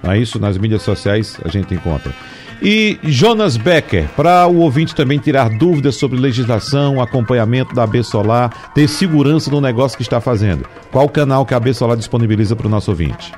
[0.03, 2.11] É isso, nas mídias sociais a gente encontra.
[2.61, 8.72] E Jonas Becker, para o ouvinte também tirar dúvidas sobre legislação, acompanhamento da AB Solar,
[8.74, 10.66] ter segurança no negócio que está fazendo.
[10.89, 13.34] Qual o canal que a AB Solar disponibiliza para o nosso ouvinte?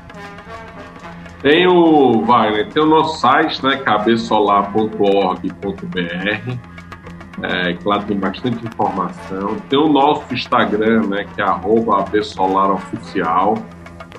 [1.46, 6.58] Tem o, Wagner, tem o nosso site, né, cabeçolar.org.br,
[7.44, 9.58] é, que lá tem bastante informação.
[9.70, 13.60] Tem o nosso Instagram, né, que é arroba absolaroficial.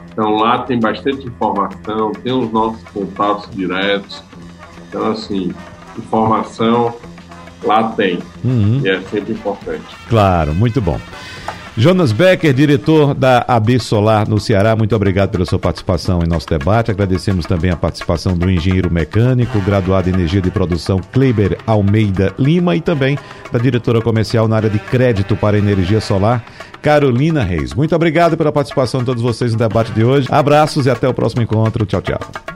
[0.08, 4.22] Então lá tem bastante informação, tem os nossos contatos diretos.
[4.88, 5.52] Então, assim,
[5.98, 6.94] informação
[7.64, 8.20] lá tem.
[8.44, 8.82] Uhum.
[8.84, 9.96] E é sempre importante.
[10.08, 11.00] Claro, muito bom.
[11.78, 16.48] Jonas Becker, diretor da AB Solar no Ceará, muito obrigado pela sua participação em nosso
[16.48, 16.90] debate.
[16.90, 22.74] Agradecemos também a participação do engenheiro mecânico, graduado em energia de produção Kleber Almeida Lima
[22.74, 23.18] e também
[23.52, 26.42] da diretora comercial na área de crédito para energia solar,
[26.80, 27.74] Carolina Reis.
[27.74, 30.28] Muito obrigado pela participação de todos vocês no debate de hoje.
[30.30, 31.84] Abraços e até o próximo encontro.
[31.84, 32.55] Tchau, tchau.